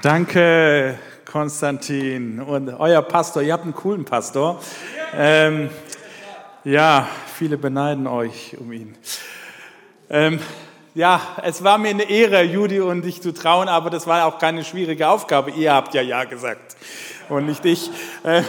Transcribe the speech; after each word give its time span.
Danke, 0.00 0.98
Konstantin 1.30 2.40
und 2.40 2.70
euer 2.70 3.02
Pastor. 3.02 3.42
Ihr 3.42 3.52
habt 3.52 3.64
einen 3.64 3.74
coolen 3.74 4.06
Pastor. 4.06 4.58
Ähm, 5.14 5.68
ja, 6.64 7.06
viele 7.34 7.58
beneiden 7.58 8.06
euch 8.06 8.56
um 8.58 8.72
ihn. 8.72 8.96
Ähm, 10.08 10.40
ja, 10.94 11.20
es 11.42 11.62
war 11.62 11.76
mir 11.76 11.90
eine 11.90 12.08
Ehre, 12.08 12.42
Judy 12.42 12.80
und 12.80 13.02
dich 13.02 13.20
zu 13.20 13.32
trauen, 13.34 13.68
aber 13.68 13.90
das 13.90 14.06
war 14.06 14.24
auch 14.24 14.38
keine 14.38 14.64
schwierige 14.64 15.08
Aufgabe. 15.08 15.50
Ihr 15.50 15.74
habt 15.74 15.92
ja 15.92 16.00
Ja 16.00 16.24
gesagt 16.24 16.76
und 17.28 17.46
nicht 17.46 17.64
ich. 17.64 17.90
Äh, 18.22 18.42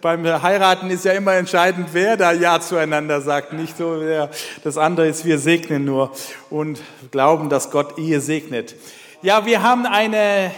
beim 0.00 0.24
Heiraten 0.42 0.90
ist 0.90 1.04
ja 1.04 1.12
immer 1.12 1.34
entscheidend, 1.34 1.88
wer 1.92 2.16
da 2.16 2.32
Ja 2.32 2.60
zueinander 2.60 3.20
sagt. 3.20 3.52
Nicht 3.52 3.76
so, 3.76 3.96
wer, 4.00 4.30
das 4.64 4.78
andere 4.78 5.06
ist, 5.08 5.24
wir 5.24 5.38
segnen 5.38 5.84
nur 5.84 6.12
und 6.50 6.80
glauben, 7.10 7.50
dass 7.50 7.70
Gott 7.70 7.98
Ehe 7.98 8.20
segnet. 8.20 8.74
Ja, 9.24 9.46
wir 9.46 9.62
haben 9.62 9.86
eine 9.86 10.50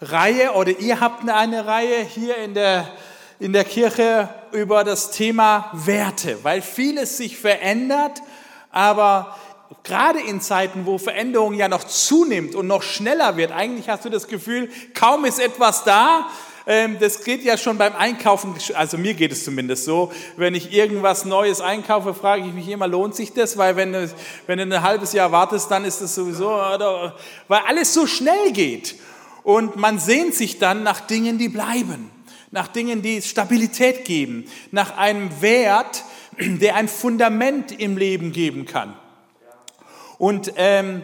Reihe 0.00 0.52
oder 0.52 0.70
ihr 0.78 0.98
habt 0.98 1.28
eine 1.28 1.66
Reihe 1.66 2.02
hier 2.02 2.38
in 2.38 2.54
der, 2.54 2.88
in 3.38 3.52
der 3.52 3.64
Kirche 3.64 4.30
über 4.50 4.82
das 4.82 5.10
Thema 5.10 5.68
Werte, 5.74 6.42
weil 6.42 6.62
vieles 6.62 7.18
sich 7.18 7.36
verändert, 7.36 8.22
aber 8.70 9.36
gerade 9.84 10.20
in 10.20 10.40
Zeiten, 10.40 10.86
wo 10.86 10.96
Veränderung 10.96 11.52
ja 11.52 11.68
noch 11.68 11.84
zunimmt 11.84 12.54
und 12.54 12.66
noch 12.66 12.82
schneller 12.82 13.36
wird, 13.36 13.52
eigentlich 13.52 13.90
hast 13.90 14.06
du 14.06 14.08
das 14.08 14.26
Gefühl, 14.26 14.70
kaum 14.94 15.26
ist 15.26 15.38
etwas 15.38 15.84
da, 15.84 16.28
das 17.00 17.24
geht 17.24 17.44
ja 17.44 17.56
schon 17.56 17.78
beim 17.78 17.96
Einkaufen, 17.96 18.54
also 18.74 18.98
mir 18.98 19.14
geht 19.14 19.32
es 19.32 19.42
zumindest 19.42 19.86
so, 19.86 20.12
wenn 20.36 20.54
ich 20.54 20.70
irgendwas 20.70 21.24
Neues 21.24 21.62
einkaufe, 21.62 22.12
frage 22.12 22.46
ich 22.46 22.52
mich 22.52 22.68
immer, 22.68 22.86
lohnt 22.86 23.14
sich 23.14 23.32
das? 23.32 23.56
Weil 23.56 23.76
wenn 23.76 23.94
du, 23.94 24.10
wenn 24.46 24.58
du 24.58 24.64
ein 24.64 24.82
halbes 24.82 25.14
Jahr 25.14 25.32
wartest, 25.32 25.70
dann 25.70 25.86
ist 25.86 26.02
es 26.02 26.14
sowieso, 26.14 26.48
weil 26.48 27.60
alles 27.66 27.94
so 27.94 28.06
schnell 28.06 28.52
geht. 28.52 28.96
Und 29.44 29.76
man 29.76 29.98
sehnt 29.98 30.34
sich 30.34 30.58
dann 30.58 30.82
nach 30.82 31.00
Dingen, 31.00 31.38
die 31.38 31.48
bleiben, 31.48 32.10
nach 32.50 32.68
Dingen, 32.68 33.00
die 33.00 33.22
Stabilität 33.22 34.04
geben, 34.04 34.44
nach 34.70 34.98
einem 34.98 35.40
Wert, 35.40 36.04
der 36.38 36.74
ein 36.74 36.88
Fundament 36.88 37.72
im 37.72 37.96
Leben 37.96 38.30
geben 38.30 38.66
kann. 38.66 38.94
Und 40.18 40.52
ähm, 40.56 41.02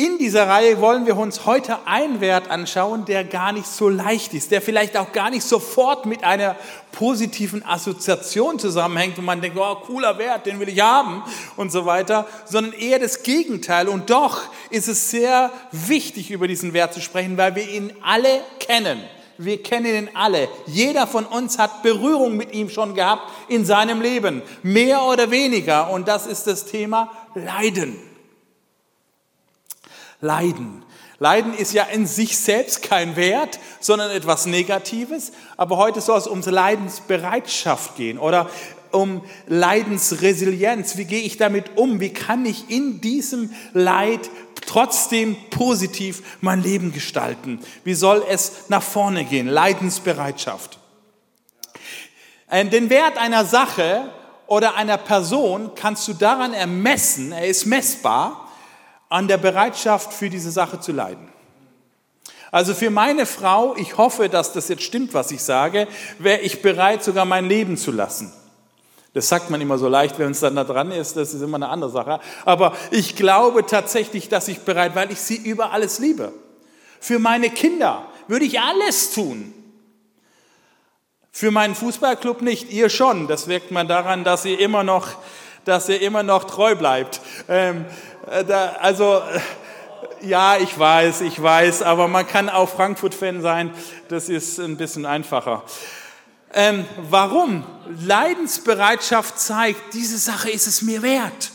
in 0.00 0.16
dieser 0.16 0.48
Reihe 0.48 0.80
wollen 0.80 1.04
wir 1.04 1.14
uns 1.18 1.44
heute 1.44 1.86
einen 1.86 2.22
Wert 2.22 2.50
anschauen, 2.50 3.04
der 3.04 3.22
gar 3.22 3.52
nicht 3.52 3.66
so 3.66 3.90
leicht 3.90 4.32
ist, 4.32 4.50
der 4.50 4.62
vielleicht 4.62 4.96
auch 4.96 5.12
gar 5.12 5.28
nicht 5.28 5.42
sofort 5.42 6.06
mit 6.06 6.24
einer 6.24 6.56
positiven 6.90 7.62
Assoziation 7.66 8.58
zusammenhängt 8.58 9.18
und 9.18 9.26
man 9.26 9.42
denkt, 9.42 9.58
oh, 9.60 9.74
cooler 9.74 10.16
Wert, 10.16 10.46
den 10.46 10.58
will 10.58 10.70
ich 10.70 10.80
haben 10.80 11.22
und 11.56 11.70
so 11.70 11.84
weiter, 11.84 12.26
sondern 12.46 12.72
eher 12.72 12.98
das 12.98 13.22
Gegenteil. 13.22 13.88
Und 13.88 14.08
doch 14.08 14.40
ist 14.70 14.88
es 14.88 15.10
sehr 15.10 15.50
wichtig, 15.70 16.30
über 16.30 16.48
diesen 16.48 16.72
Wert 16.72 16.94
zu 16.94 17.02
sprechen, 17.02 17.36
weil 17.36 17.54
wir 17.54 17.68
ihn 17.68 17.92
alle 18.02 18.40
kennen. 18.58 19.02
Wir 19.36 19.62
kennen 19.62 19.94
ihn 19.94 20.10
alle. 20.14 20.48
Jeder 20.66 21.06
von 21.06 21.26
uns 21.26 21.58
hat 21.58 21.82
Berührung 21.82 22.38
mit 22.38 22.54
ihm 22.54 22.70
schon 22.70 22.94
gehabt 22.94 23.30
in 23.48 23.66
seinem 23.66 24.00
Leben, 24.00 24.40
mehr 24.62 25.02
oder 25.02 25.30
weniger. 25.30 25.90
Und 25.90 26.08
das 26.08 26.26
ist 26.26 26.46
das 26.46 26.64
Thema 26.64 27.12
Leiden. 27.34 28.09
Leiden. 30.20 30.84
Leiden 31.18 31.52
ist 31.52 31.74
ja 31.74 31.84
in 31.84 32.06
sich 32.06 32.38
selbst 32.38 32.82
kein 32.82 33.14
Wert, 33.16 33.60
sondern 33.78 34.10
etwas 34.10 34.46
Negatives. 34.46 35.32
Aber 35.56 35.76
heute 35.76 36.00
soll 36.00 36.18
es 36.18 36.26
um 36.26 36.40
Leidensbereitschaft 36.40 37.96
gehen 37.96 38.18
oder 38.18 38.48
um 38.90 39.22
Leidensresilienz. 39.46 40.96
Wie 40.96 41.04
gehe 41.04 41.22
ich 41.22 41.36
damit 41.36 41.76
um? 41.76 42.00
Wie 42.00 42.12
kann 42.12 42.46
ich 42.46 42.70
in 42.70 43.00
diesem 43.00 43.52
Leid 43.72 44.30
trotzdem 44.66 45.36
positiv 45.50 46.22
mein 46.40 46.62
Leben 46.62 46.92
gestalten? 46.92 47.60
Wie 47.84 47.94
soll 47.94 48.24
es 48.28 48.68
nach 48.68 48.82
vorne 48.82 49.24
gehen? 49.24 49.46
Leidensbereitschaft. 49.46 50.78
Äh, 52.48 52.64
den 52.66 52.90
Wert 52.90 53.18
einer 53.18 53.44
Sache 53.44 54.10
oder 54.46 54.74
einer 54.74 54.98
Person 54.98 55.72
kannst 55.76 56.08
du 56.08 56.14
daran 56.14 56.52
ermessen, 56.52 57.32
er 57.32 57.46
ist 57.46 57.66
messbar, 57.66 58.49
an 59.10 59.28
der 59.28 59.36
Bereitschaft, 59.36 60.14
für 60.14 60.30
diese 60.30 60.50
Sache 60.50 60.80
zu 60.80 60.92
leiden. 60.92 61.28
Also 62.50 62.74
für 62.74 62.90
meine 62.90 63.26
Frau, 63.26 63.76
ich 63.76 63.96
hoffe, 63.96 64.28
dass 64.28 64.52
das 64.52 64.68
jetzt 64.68 64.82
stimmt, 64.82 65.14
was 65.14 65.30
ich 65.30 65.42
sage, 65.42 65.86
wäre 66.18 66.40
ich 66.40 66.62
bereit, 66.62 67.04
sogar 67.04 67.24
mein 67.24 67.44
Leben 67.44 67.76
zu 67.76 67.92
lassen. 67.92 68.32
Das 69.12 69.28
sagt 69.28 69.50
man 69.50 69.60
immer 69.60 69.76
so 69.78 69.88
leicht, 69.88 70.18
wenn 70.18 70.30
es 70.30 70.40
dann 70.40 70.54
da 70.54 70.64
dran 70.64 70.92
ist, 70.92 71.16
das 71.16 71.34
ist 71.34 71.42
immer 71.42 71.56
eine 71.56 71.68
andere 71.68 71.90
Sache. 71.90 72.20
Aber 72.44 72.76
ich 72.90 73.16
glaube 73.16 73.66
tatsächlich, 73.66 74.28
dass 74.28 74.48
ich 74.48 74.60
bereit, 74.60 74.94
weil 74.94 75.10
ich 75.10 75.20
sie 75.20 75.36
über 75.36 75.72
alles 75.72 75.98
liebe. 75.98 76.32
Für 77.00 77.18
meine 77.18 77.50
Kinder 77.50 78.06
würde 78.28 78.44
ich 78.44 78.60
alles 78.60 79.12
tun. 79.12 79.52
Für 81.32 81.50
meinen 81.50 81.74
Fußballclub 81.74 82.42
nicht, 82.42 82.70
ihr 82.72 82.88
schon. 82.88 83.26
Das 83.26 83.48
wirkt 83.48 83.70
man 83.70 83.88
daran, 83.88 84.24
dass 84.24 84.44
ihr 84.44 84.58
immer 84.58 84.84
noch, 84.84 85.08
dass 85.70 85.88
ihr 85.88 86.02
immer 86.02 86.24
noch 86.24 86.44
treu 86.44 86.74
bleibt. 86.74 87.20
Ähm, 87.48 87.84
äh, 88.28 88.44
da, 88.44 88.76
also, 88.80 89.22
äh, 90.20 90.26
ja, 90.26 90.56
ich 90.56 90.76
weiß, 90.76 91.20
ich 91.20 91.40
weiß, 91.40 91.82
aber 91.82 92.08
man 92.08 92.26
kann 92.26 92.48
auch 92.48 92.68
Frankfurt-Fan 92.68 93.40
sein. 93.40 93.72
Das 94.08 94.28
ist 94.28 94.58
ein 94.58 94.76
bisschen 94.76 95.06
einfacher. 95.06 95.62
Ähm, 96.52 96.84
warum? 97.08 97.64
Leidensbereitschaft 98.04 99.38
zeigt, 99.38 99.94
diese 99.94 100.18
Sache 100.18 100.50
ist 100.50 100.66
es 100.66 100.82
mir 100.82 101.02
wert. 101.02 101.52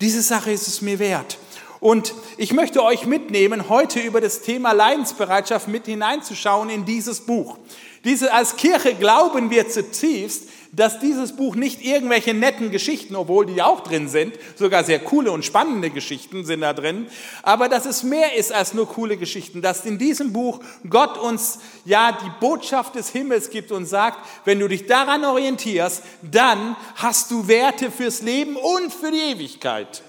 Diese 0.00 0.22
Sache 0.22 0.50
ist 0.50 0.66
es 0.66 0.82
mir 0.82 0.98
wert. 0.98 1.38
Und 1.78 2.14
ich 2.38 2.52
möchte 2.52 2.82
euch 2.82 3.06
mitnehmen, 3.06 3.68
heute 3.68 4.00
über 4.00 4.20
das 4.20 4.40
Thema 4.40 4.72
Leidensbereitschaft 4.72 5.68
mit 5.68 5.86
hineinzuschauen 5.86 6.68
in 6.68 6.84
dieses 6.84 7.20
Buch. 7.20 7.58
Diese, 8.04 8.32
als 8.32 8.56
Kirche 8.56 8.94
glauben 8.94 9.50
wir 9.50 9.68
zutiefst, 9.68 10.48
dass 10.74 10.98
dieses 10.98 11.36
Buch 11.36 11.54
nicht 11.54 11.84
irgendwelche 11.84 12.32
netten 12.32 12.70
Geschichten, 12.70 13.14
obwohl 13.14 13.44
die 13.44 13.60
auch 13.60 13.80
drin 13.80 14.08
sind, 14.08 14.34
sogar 14.56 14.84
sehr 14.84 15.00
coole 15.00 15.30
und 15.30 15.44
spannende 15.44 15.90
Geschichten 15.90 16.46
sind 16.46 16.62
da 16.62 16.72
drin, 16.72 17.06
aber 17.42 17.68
dass 17.68 17.84
es 17.84 18.02
mehr 18.02 18.36
ist 18.36 18.52
als 18.52 18.72
nur 18.72 18.88
coole 18.88 19.18
Geschichten, 19.18 19.60
dass 19.60 19.84
in 19.84 19.98
diesem 19.98 20.32
Buch 20.32 20.60
Gott 20.88 21.18
uns 21.18 21.58
ja 21.84 22.12
die 22.12 22.30
Botschaft 22.40 22.94
des 22.94 23.10
Himmels 23.10 23.50
gibt 23.50 23.70
und 23.70 23.84
sagt, 23.84 24.18
wenn 24.46 24.58
du 24.58 24.66
dich 24.66 24.86
daran 24.86 25.26
orientierst, 25.26 26.02
dann 26.22 26.74
hast 26.96 27.30
du 27.30 27.46
Werte 27.48 27.90
fürs 27.90 28.22
Leben 28.22 28.56
und 28.56 28.92
für 28.92 29.10
die 29.10 29.20
Ewigkeit. 29.20 30.02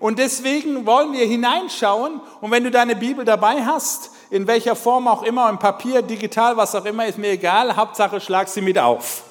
Und 0.00 0.18
deswegen 0.18 0.86
wollen 0.86 1.12
wir 1.12 1.24
hineinschauen 1.24 2.20
und 2.40 2.50
wenn 2.50 2.64
du 2.64 2.72
deine 2.72 2.96
Bibel 2.96 3.24
dabei 3.24 3.64
hast, 3.64 4.10
in 4.28 4.48
welcher 4.48 4.74
Form 4.74 5.06
auch 5.06 5.22
immer, 5.22 5.48
im 5.48 5.60
Papier, 5.60 6.02
digital, 6.02 6.56
was 6.56 6.74
auch 6.74 6.84
immer, 6.84 7.06
ist 7.06 7.16
mir 7.16 7.30
egal, 7.30 7.76
Hauptsache 7.76 8.20
schlag 8.20 8.48
sie 8.48 8.60
mit 8.60 8.76
auf. 8.76 9.25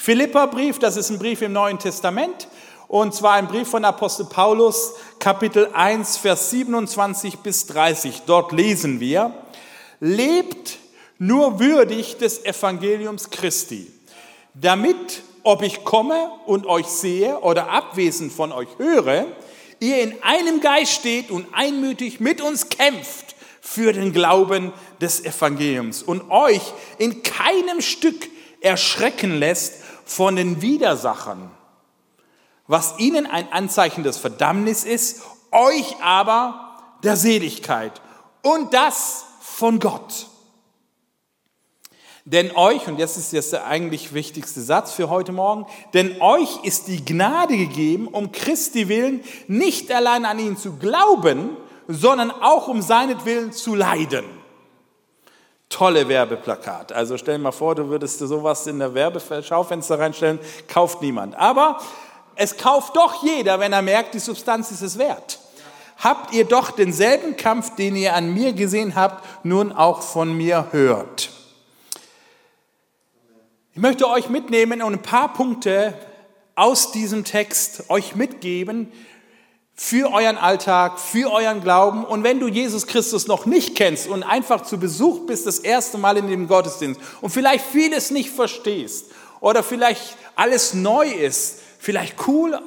Philipperbrief, 0.00 0.78
das 0.78 0.96
ist 0.96 1.10
ein 1.10 1.18
Brief 1.18 1.42
im 1.42 1.52
Neuen 1.52 1.80
Testament 1.80 2.46
und 2.86 3.12
zwar 3.12 3.32
ein 3.32 3.48
Brief 3.48 3.68
von 3.68 3.84
Apostel 3.84 4.26
Paulus, 4.26 4.94
Kapitel 5.18 5.70
1, 5.72 6.18
Vers 6.18 6.50
27 6.50 7.38
bis 7.38 7.66
30. 7.66 8.22
Dort 8.24 8.52
lesen 8.52 9.00
wir, 9.00 9.34
lebt 9.98 10.78
nur 11.18 11.58
würdig 11.58 12.16
des 12.16 12.44
Evangeliums 12.44 13.30
Christi, 13.30 13.92
damit, 14.54 15.24
ob 15.42 15.62
ich 15.62 15.82
komme 15.82 16.30
und 16.46 16.66
euch 16.66 16.86
sehe 16.86 17.40
oder 17.40 17.68
abwesend 17.68 18.32
von 18.32 18.52
euch 18.52 18.68
höre, 18.78 19.26
ihr 19.80 20.00
in 20.00 20.14
einem 20.22 20.60
Geist 20.60 20.92
steht 20.92 21.32
und 21.32 21.48
einmütig 21.52 22.20
mit 22.20 22.40
uns 22.40 22.68
kämpft 22.68 23.34
für 23.60 23.92
den 23.92 24.12
Glauben 24.12 24.72
des 25.00 25.24
Evangeliums 25.24 26.04
und 26.04 26.30
euch 26.30 26.62
in 26.98 27.24
keinem 27.24 27.80
Stück 27.80 28.28
erschrecken 28.60 29.38
lässt 29.38 29.87
von 30.08 30.36
den 30.36 30.62
Widersachern, 30.62 31.50
was 32.66 32.98
ihnen 32.98 33.26
ein 33.26 33.52
Anzeichen 33.52 34.02
des 34.02 34.16
Verdammnis 34.16 34.84
ist, 34.84 35.22
euch 35.52 35.96
aber 36.02 36.76
der 37.02 37.16
Seligkeit 37.16 38.00
und 38.42 38.72
das 38.74 39.24
von 39.40 39.78
Gott. 39.78 40.26
Denn 42.24 42.54
euch, 42.56 42.86
und 42.88 43.00
das 43.00 43.16
ist 43.16 43.32
jetzt 43.32 43.52
der 43.52 43.66
eigentlich 43.66 44.12
wichtigste 44.12 44.60
Satz 44.60 44.92
für 44.92 45.08
heute 45.08 45.32
Morgen, 45.32 45.66
denn 45.94 46.20
euch 46.20 46.62
ist 46.62 46.88
die 46.88 47.04
Gnade 47.04 47.56
gegeben, 47.56 48.08
um 48.08 48.32
Christi 48.32 48.88
willen 48.88 49.22
nicht 49.46 49.90
allein 49.92 50.24
an 50.24 50.38
ihn 50.38 50.56
zu 50.56 50.76
glauben, 50.76 51.56
sondern 51.86 52.30
auch 52.30 52.68
um 52.68 52.82
seinetwillen 52.82 53.52
zu 53.52 53.74
leiden 53.74 54.37
tolle 55.68 56.08
Werbeplakat. 56.08 56.92
Also 56.92 57.18
stell 57.18 57.38
mal 57.38 57.52
vor, 57.52 57.74
du 57.74 57.88
würdest 57.88 58.18
sowas 58.18 58.66
in 58.66 58.78
der 58.78 58.94
Werbeschaufenster 58.94 59.98
reinstellen, 59.98 60.38
kauft 60.66 61.02
niemand. 61.02 61.36
Aber 61.36 61.80
es 62.36 62.56
kauft 62.56 62.96
doch 62.96 63.22
jeder, 63.22 63.60
wenn 63.60 63.72
er 63.72 63.82
merkt, 63.82 64.14
die 64.14 64.18
Substanz 64.18 64.70
ist 64.70 64.82
es 64.82 64.98
wert. 64.98 65.40
Habt 65.98 66.32
ihr 66.32 66.44
doch 66.44 66.70
denselben 66.70 67.36
Kampf, 67.36 67.74
den 67.74 67.96
ihr 67.96 68.14
an 68.14 68.32
mir 68.32 68.52
gesehen 68.52 68.94
habt, 68.94 69.24
nun 69.44 69.72
auch 69.72 70.02
von 70.02 70.36
mir 70.36 70.68
hört. 70.70 71.30
Ich 73.74 73.82
möchte 73.82 74.08
euch 74.08 74.28
mitnehmen 74.28 74.82
und 74.82 74.94
ein 74.94 75.02
paar 75.02 75.32
Punkte 75.32 75.94
aus 76.54 76.92
diesem 76.92 77.24
Text 77.24 77.90
euch 77.90 78.16
mitgeben, 78.16 78.92
für 79.80 80.12
euren 80.12 80.36
Alltag, 80.36 80.98
für 80.98 81.30
euren 81.30 81.62
Glauben. 81.62 82.04
Und 82.04 82.24
wenn 82.24 82.40
du 82.40 82.48
Jesus 82.48 82.88
Christus 82.88 83.28
noch 83.28 83.46
nicht 83.46 83.76
kennst 83.76 84.08
und 84.08 84.24
einfach 84.24 84.62
zu 84.62 84.76
Besuch 84.76 85.24
bist, 85.24 85.46
das 85.46 85.60
erste 85.60 85.98
Mal 85.98 86.16
in 86.16 86.26
dem 86.26 86.48
Gottesdienst 86.48 87.00
und 87.20 87.30
vielleicht 87.30 87.64
vieles 87.64 88.10
nicht 88.10 88.30
verstehst 88.30 89.06
oder 89.38 89.62
vielleicht 89.62 90.16
alles 90.34 90.74
neu 90.74 91.08
ist, 91.08 91.60
vielleicht 91.78 92.26
cool, 92.26 92.60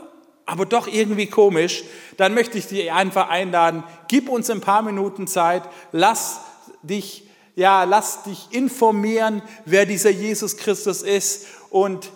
aber 0.46 0.66
doch 0.66 0.88
irgendwie 0.88 1.28
komisch, 1.28 1.84
dann 2.16 2.34
möchte 2.34 2.58
ich 2.58 2.68
dich 2.68 2.90
einfach 2.94 3.28
einladen, 3.28 3.84
gib 4.07 4.30
uns 4.30 4.50
ein 4.50 4.62
paar 4.62 4.81
Minuten 4.81 5.28
Zeit, 5.28 5.64
lass 5.92 6.40
dich, 6.81 7.28
ja, 7.57 7.84
lass 7.84 8.24
dich 8.24 8.48
informieren, 8.52 9.42
wer 9.66 9.86
dieser 9.86 10.12
Jesus 10.12 10.56
Christus 10.56 11.02
ist 11.02 11.48
und 11.72 12.10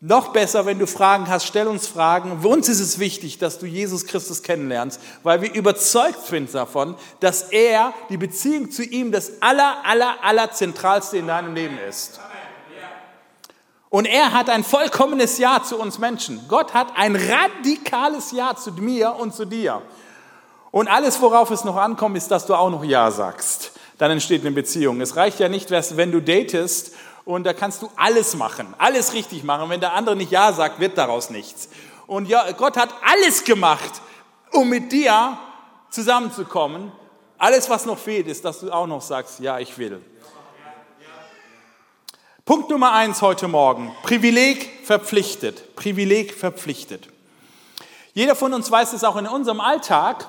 noch 0.00 0.32
besser, 0.32 0.64
wenn 0.64 0.78
du 0.78 0.86
Fragen 0.86 1.28
hast, 1.28 1.46
stell 1.46 1.68
uns 1.68 1.86
Fragen. 1.86 2.40
Für 2.40 2.48
uns 2.48 2.68
ist 2.68 2.80
es 2.80 2.98
wichtig, 2.98 3.38
dass 3.38 3.58
du 3.58 3.66
Jesus 3.66 4.06
Christus 4.06 4.42
kennenlernst, 4.42 5.00
weil 5.22 5.42
wir 5.42 5.52
überzeugt 5.52 6.24
sind 6.26 6.54
davon, 6.54 6.96
dass 7.20 7.42
er, 7.50 7.92
die 8.08 8.16
Beziehung 8.16 8.70
zu 8.70 8.82
ihm, 8.82 9.12
das 9.12 9.42
aller, 9.42 9.84
aller, 9.84 10.16
aller 10.22 10.50
zentralste 10.52 11.18
in 11.18 11.26
deinem 11.26 11.54
Leben 11.54 11.78
ist. 11.86 12.18
Und 13.90 14.06
er 14.06 14.32
hat 14.32 14.48
ein 14.48 14.64
vollkommenes 14.64 15.36
Ja 15.38 15.62
zu 15.62 15.78
uns 15.78 15.98
Menschen. 15.98 16.40
Gott 16.48 16.72
hat 16.72 16.96
ein 16.96 17.16
radikales 17.16 18.30
Ja 18.32 18.54
zu 18.54 18.72
mir 18.72 19.16
und 19.16 19.34
zu 19.34 19.44
dir. 19.44 19.82
Und 20.70 20.88
alles, 20.88 21.20
worauf 21.20 21.50
es 21.50 21.64
noch 21.64 21.76
ankommt, 21.76 22.16
ist, 22.16 22.30
dass 22.30 22.46
du 22.46 22.54
auch 22.54 22.70
noch 22.70 22.84
Ja 22.84 23.10
sagst. 23.10 23.72
Dann 23.98 24.12
entsteht 24.12 24.42
eine 24.42 24.52
Beziehung. 24.52 25.00
Es 25.00 25.16
reicht 25.16 25.40
ja 25.40 25.48
nicht, 25.48 25.70
wenn 25.70 26.12
du 26.12 26.22
datest 26.22 26.92
und 27.34 27.44
da 27.44 27.52
kannst 27.52 27.82
du 27.82 27.90
alles 27.96 28.34
machen, 28.34 28.74
alles 28.78 29.12
richtig 29.12 29.44
machen. 29.44 29.70
Wenn 29.70 29.80
der 29.80 29.94
andere 29.94 30.16
nicht 30.16 30.32
Ja 30.32 30.52
sagt, 30.52 30.80
wird 30.80 30.98
daraus 30.98 31.30
nichts. 31.30 31.68
Und 32.06 32.28
ja, 32.28 32.50
Gott 32.52 32.76
hat 32.76 32.92
alles 33.02 33.44
gemacht, 33.44 34.02
um 34.52 34.68
mit 34.68 34.90
dir 34.90 35.38
zusammenzukommen. 35.90 36.90
Alles, 37.38 37.70
was 37.70 37.86
noch 37.86 37.98
fehlt, 37.98 38.26
ist, 38.26 38.44
dass 38.44 38.60
du 38.60 38.72
auch 38.72 38.86
noch 38.86 39.00
sagst, 39.00 39.40
ja, 39.40 39.58
ich 39.58 39.78
will. 39.78 40.04
Punkt 42.44 42.68
Nummer 42.68 42.92
eins 42.92 43.22
heute 43.22 43.46
Morgen. 43.46 43.94
Privileg 44.02 44.84
verpflichtet. 44.84 45.76
Privileg 45.76 46.34
verpflichtet. 46.34 47.08
Jeder 48.12 48.34
von 48.34 48.52
uns 48.52 48.70
weiß 48.70 48.92
es 48.92 49.04
auch 49.04 49.16
in 49.16 49.28
unserem 49.28 49.60
Alltag, 49.60 50.26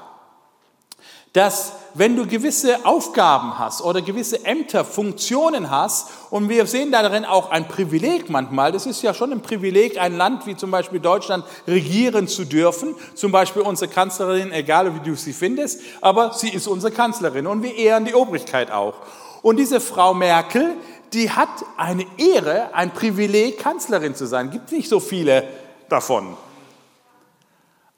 dass 1.34 1.74
wenn 1.94 2.16
du 2.16 2.26
gewisse 2.26 2.86
Aufgaben 2.86 3.60
hast 3.60 3.82
oder 3.82 4.02
gewisse 4.02 4.46
Ämter, 4.46 4.86
Funktionen 4.86 5.70
hast, 5.70 6.10
und 6.30 6.50
wir 6.50 6.66
sehen 6.66 6.92
darin 6.92 7.26
auch 7.26 7.52
ein 7.52 7.68
Privileg 7.68 8.30
manchmal, 8.30 8.72
das 8.72 8.86
ist 8.86 9.02
ja 9.02 9.14
schon 9.14 9.32
ein 9.32 9.42
Privileg, 9.42 10.00
ein 10.00 10.16
Land 10.16 10.46
wie 10.46 10.56
zum 10.56 10.72
Beispiel 10.72 11.00
Deutschland 11.00 11.46
regieren 11.68 12.28
zu 12.28 12.46
dürfen, 12.46 12.96
zum 13.16 13.32
Beispiel 13.32 13.62
unsere 13.62 13.92
Kanzlerin, 13.92 14.52
egal 14.52 14.94
wie 14.96 15.00
du 15.00 15.16
sie 15.16 15.34
findest, 15.34 15.82
aber 16.00 16.34
sie 16.34 16.50
ist 16.50 16.68
unsere 16.68 16.94
Kanzlerin 16.94 17.48
und 17.48 17.64
wir 17.64 17.76
ehren 17.76 18.06
die 18.06 18.16
Obrigkeit 18.16 18.72
auch. 18.72 18.96
Und 19.42 19.58
diese 19.58 19.80
Frau 19.80 20.14
Merkel, 20.14 20.76
die 21.14 21.32
hat 21.32 21.50
eine 21.78 22.06
Ehre, 22.18 22.74
ein 22.74 22.92
Privileg, 22.92 23.60
Kanzlerin 23.60 24.16
zu 24.16 24.26
sein. 24.28 24.52
Gibt 24.52 24.72
nicht 24.72 24.88
so 24.88 25.00
viele 25.00 25.44
davon. 25.90 26.38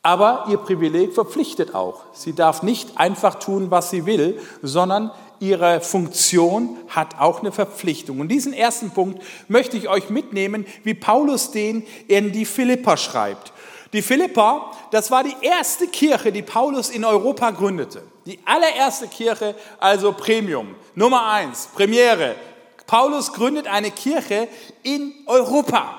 Aber 0.03 0.45
ihr 0.50 0.57
Privileg 0.57 1.13
verpflichtet 1.13 1.73
auch. 1.73 2.01
Sie 2.11 2.33
darf 2.33 2.61
nicht 2.61 2.97
einfach 2.97 3.35
tun, 3.35 3.71
was 3.71 3.89
sie 3.89 4.05
will, 4.05 4.39
sondern 4.61 5.11
ihre 5.39 5.79
Funktion 5.79 6.77
hat 6.89 7.19
auch 7.19 7.39
eine 7.39 7.53
Verpflichtung. 7.53 8.19
Und 8.19 8.27
diesen 8.27 8.53
ersten 8.53 8.91
Punkt 8.91 9.23
möchte 9.47 9.77
ich 9.77 9.88
euch 9.88 10.09
mitnehmen, 10.09 10.65
wie 10.83 10.94
Paulus 10.94 11.51
den 11.51 11.85
in 12.09 12.33
die 12.33 12.45
Philippa 12.45 12.97
schreibt. 12.97 13.53
Die 13.94 14.01
Philippa, 14.01 14.71
das 14.91 15.09
war 15.09 15.23
die 15.23 15.35
erste 15.41 15.88
Kirche, 15.88 16.33
die 16.33 16.41
Paulus 16.41 16.89
in 16.89 17.06
Europa 17.06 17.51
gründete. 17.51 18.03
Die 18.25 18.39
allererste 18.44 19.07
Kirche, 19.07 19.56
also 19.79 20.11
Premium. 20.11 20.75
Nummer 20.95 21.31
eins, 21.31 21.69
Premiere. 21.73 22.35
Paulus 22.88 23.31
gründet 23.31 23.67
eine 23.67 23.91
Kirche 23.91 24.49
in 24.81 25.13
Europa. 25.27 25.97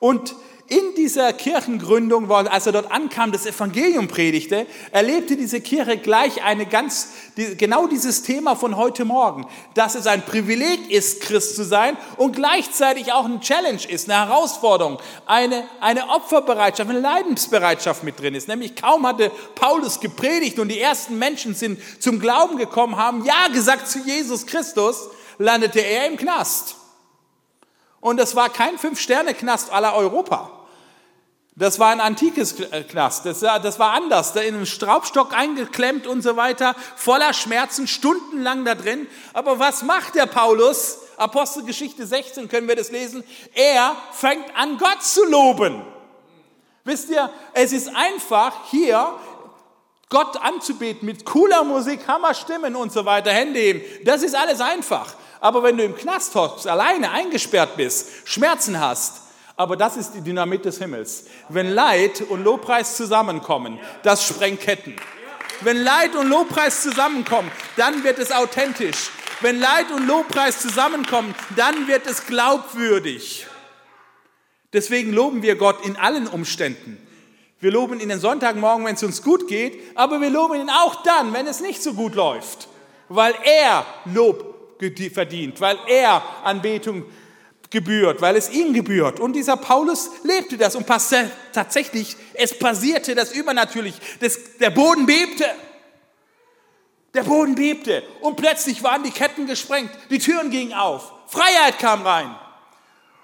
Und 0.00 0.34
in 0.70 0.94
dieser 0.96 1.32
Kirchengründung, 1.32 2.30
als 2.30 2.66
er 2.66 2.72
dort 2.72 2.92
ankam, 2.92 3.32
das 3.32 3.44
Evangelium 3.44 4.06
predigte, 4.06 4.68
erlebte 4.92 5.36
diese 5.36 5.60
Kirche 5.60 5.98
gleich 5.98 6.44
eine 6.44 6.64
ganz, 6.64 7.08
genau 7.58 7.88
dieses 7.88 8.22
Thema 8.22 8.54
von 8.54 8.76
heute 8.76 9.04
Morgen, 9.04 9.48
dass 9.74 9.96
es 9.96 10.06
ein 10.06 10.24
Privileg 10.24 10.88
ist, 10.88 11.22
Christ 11.22 11.56
zu 11.56 11.64
sein 11.64 11.96
und 12.18 12.36
gleichzeitig 12.36 13.12
auch 13.12 13.24
eine 13.24 13.40
Challenge 13.40 13.80
ist, 13.88 14.08
eine 14.08 14.28
Herausforderung, 14.28 15.00
eine, 15.26 15.64
eine 15.80 16.08
Opferbereitschaft, 16.08 16.88
eine 16.88 17.00
Leidensbereitschaft 17.00 18.04
mit 18.04 18.20
drin 18.20 18.36
ist. 18.36 18.46
Nämlich 18.46 18.76
kaum 18.76 19.04
hatte 19.04 19.32
Paulus 19.56 19.98
gepredigt 19.98 20.60
und 20.60 20.68
die 20.68 20.78
ersten 20.78 21.18
Menschen 21.18 21.56
sind 21.56 21.80
zum 21.98 22.20
Glauben 22.20 22.58
gekommen, 22.58 22.96
haben 22.96 23.24
Ja 23.24 23.48
gesagt 23.52 23.88
zu 23.88 23.98
Jesus 23.98 24.46
Christus, 24.46 25.08
landete 25.36 25.80
er 25.80 26.06
im 26.06 26.16
Knast. 26.16 26.76
Und 28.00 28.18
das 28.18 28.36
war 28.36 28.50
kein 28.50 28.78
Fünf-Sterne-Knast 28.78 29.72
aller 29.72 29.94
Europa. 29.96 30.59
Das 31.60 31.78
war 31.78 31.90
ein 31.90 32.00
antikes 32.00 32.58
äh, 32.58 32.84
Knast, 32.84 33.26
das, 33.26 33.42
war 33.42 33.92
anders, 33.92 34.32
da 34.32 34.40
in 34.40 34.54
einen 34.54 34.64
Straubstock 34.64 35.34
eingeklemmt 35.34 36.06
und 36.06 36.22
so 36.22 36.34
weiter, 36.36 36.74
voller 36.96 37.34
Schmerzen, 37.34 37.86
stundenlang 37.86 38.64
da 38.64 38.74
drin. 38.74 39.06
Aber 39.34 39.58
was 39.58 39.82
macht 39.82 40.14
der 40.14 40.24
Paulus? 40.24 41.00
Apostelgeschichte 41.18 42.06
16 42.06 42.48
können 42.48 42.66
wir 42.66 42.76
das 42.76 42.90
lesen. 42.90 43.22
Er 43.52 43.94
fängt 44.10 44.56
an, 44.56 44.78
Gott 44.78 45.02
zu 45.02 45.22
loben. 45.26 45.84
Wisst 46.84 47.10
ihr, 47.10 47.28
es 47.52 47.72
ist 47.72 47.94
einfach 47.94 48.70
hier 48.70 49.12
Gott 50.08 50.38
anzubeten 50.38 51.04
mit 51.04 51.26
cooler 51.26 51.62
Musik, 51.62 52.08
Hammerstimmen 52.08 52.74
und 52.74 52.90
so 52.90 53.04
weiter, 53.04 53.32
Hände 53.32 53.60
heben. 53.60 53.82
Das 54.06 54.22
ist 54.22 54.34
alles 54.34 54.62
einfach. 54.62 55.12
Aber 55.40 55.62
wenn 55.62 55.76
du 55.76 55.84
im 55.84 55.94
Knast 55.94 56.34
hockst, 56.34 56.66
alleine 56.66 57.10
eingesperrt 57.10 57.76
bist, 57.76 58.08
Schmerzen 58.24 58.80
hast, 58.80 59.29
aber 59.60 59.76
das 59.76 59.98
ist 59.98 60.12
die 60.12 60.22
Dynamit 60.22 60.64
des 60.64 60.78
Himmels. 60.78 61.26
Wenn 61.50 61.68
Leid 61.68 62.22
und 62.22 62.42
Lobpreis 62.42 62.96
zusammenkommen, 62.96 63.78
das 64.02 64.26
sprengt 64.26 64.62
Ketten. 64.62 64.96
Wenn 65.60 65.76
Leid 65.76 66.16
und 66.16 66.30
Lobpreis 66.30 66.82
zusammenkommen, 66.82 67.50
dann 67.76 68.02
wird 68.02 68.18
es 68.18 68.32
authentisch. 68.32 69.10
Wenn 69.42 69.60
Leid 69.60 69.90
und 69.92 70.06
Lobpreis 70.06 70.62
zusammenkommen, 70.62 71.34
dann 71.56 71.86
wird 71.88 72.06
es 72.06 72.26
glaubwürdig. 72.26 73.46
Deswegen 74.72 75.12
loben 75.12 75.42
wir 75.42 75.56
Gott 75.56 75.84
in 75.84 75.96
allen 75.96 76.26
Umständen. 76.26 76.96
Wir 77.58 77.70
loben 77.70 78.00
ihn 78.00 78.08
den 78.08 78.18
Sonntagmorgen, 78.18 78.86
wenn 78.86 78.94
es 78.94 79.02
uns 79.02 79.22
gut 79.22 79.46
geht, 79.46 79.78
aber 79.94 80.22
wir 80.22 80.30
loben 80.30 80.54
ihn 80.54 80.70
auch 80.70 81.02
dann, 81.02 81.34
wenn 81.34 81.46
es 81.46 81.60
nicht 81.60 81.82
so 81.82 81.92
gut 81.92 82.14
läuft, 82.14 82.66
weil 83.10 83.34
er 83.44 83.84
Lob 84.06 84.78
verdient, 85.12 85.60
weil 85.60 85.76
er 85.86 86.22
Anbetung 86.44 87.04
gebührt, 87.70 88.20
weil 88.20 88.36
es 88.36 88.50
ihm 88.50 88.74
gebührt. 88.74 89.20
Und 89.20 89.34
dieser 89.34 89.56
Paulus 89.56 90.10
lebte 90.24 90.58
das 90.58 90.74
und 90.74 90.86
tatsächlich, 91.52 92.16
es 92.34 92.58
passierte 92.58 93.14
das 93.14 93.32
übernatürlich. 93.32 93.94
Das, 94.20 94.38
der 94.58 94.70
Boden 94.70 95.06
bebte. 95.06 95.46
Der 97.14 97.22
Boden 97.24 97.54
bebte 97.54 98.04
und 98.20 98.36
plötzlich 98.36 98.82
waren 98.84 99.02
die 99.02 99.10
Ketten 99.10 99.46
gesprengt, 99.46 99.90
die 100.10 100.20
Türen 100.20 100.50
gingen 100.50 100.72
auf, 100.72 101.12
Freiheit 101.26 101.78
kam 101.80 102.06
rein. 102.06 102.32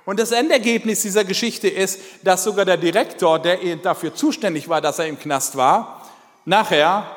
Und 0.04 0.18
das 0.18 0.32
Endergebnis 0.32 1.02
dieser 1.02 1.24
Geschichte 1.24 1.68
ist, 1.68 2.00
dass 2.22 2.42
sogar 2.42 2.64
der 2.64 2.76
Direktor, 2.76 3.38
der 3.38 3.76
dafür 3.76 4.14
zuständig 4.14 4.68
war, 4.68 4.80
dass 4.80 4.98
er 4.98 5.06
im 5.06 5.18
Knast 5.18 5.56
war, 5.56 6.08
nachher 6.44 7.10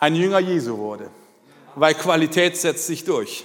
ein 0.00 0.14
Jünger 0.14 0.38
Jesu 0.40 0.78
wurde, 0.78 1.10
weil 1.74 1.94
Qualität 1.94 2.56
setzt 2.56 2.86
sich 2.86 3.04
durch. 3.04 3.44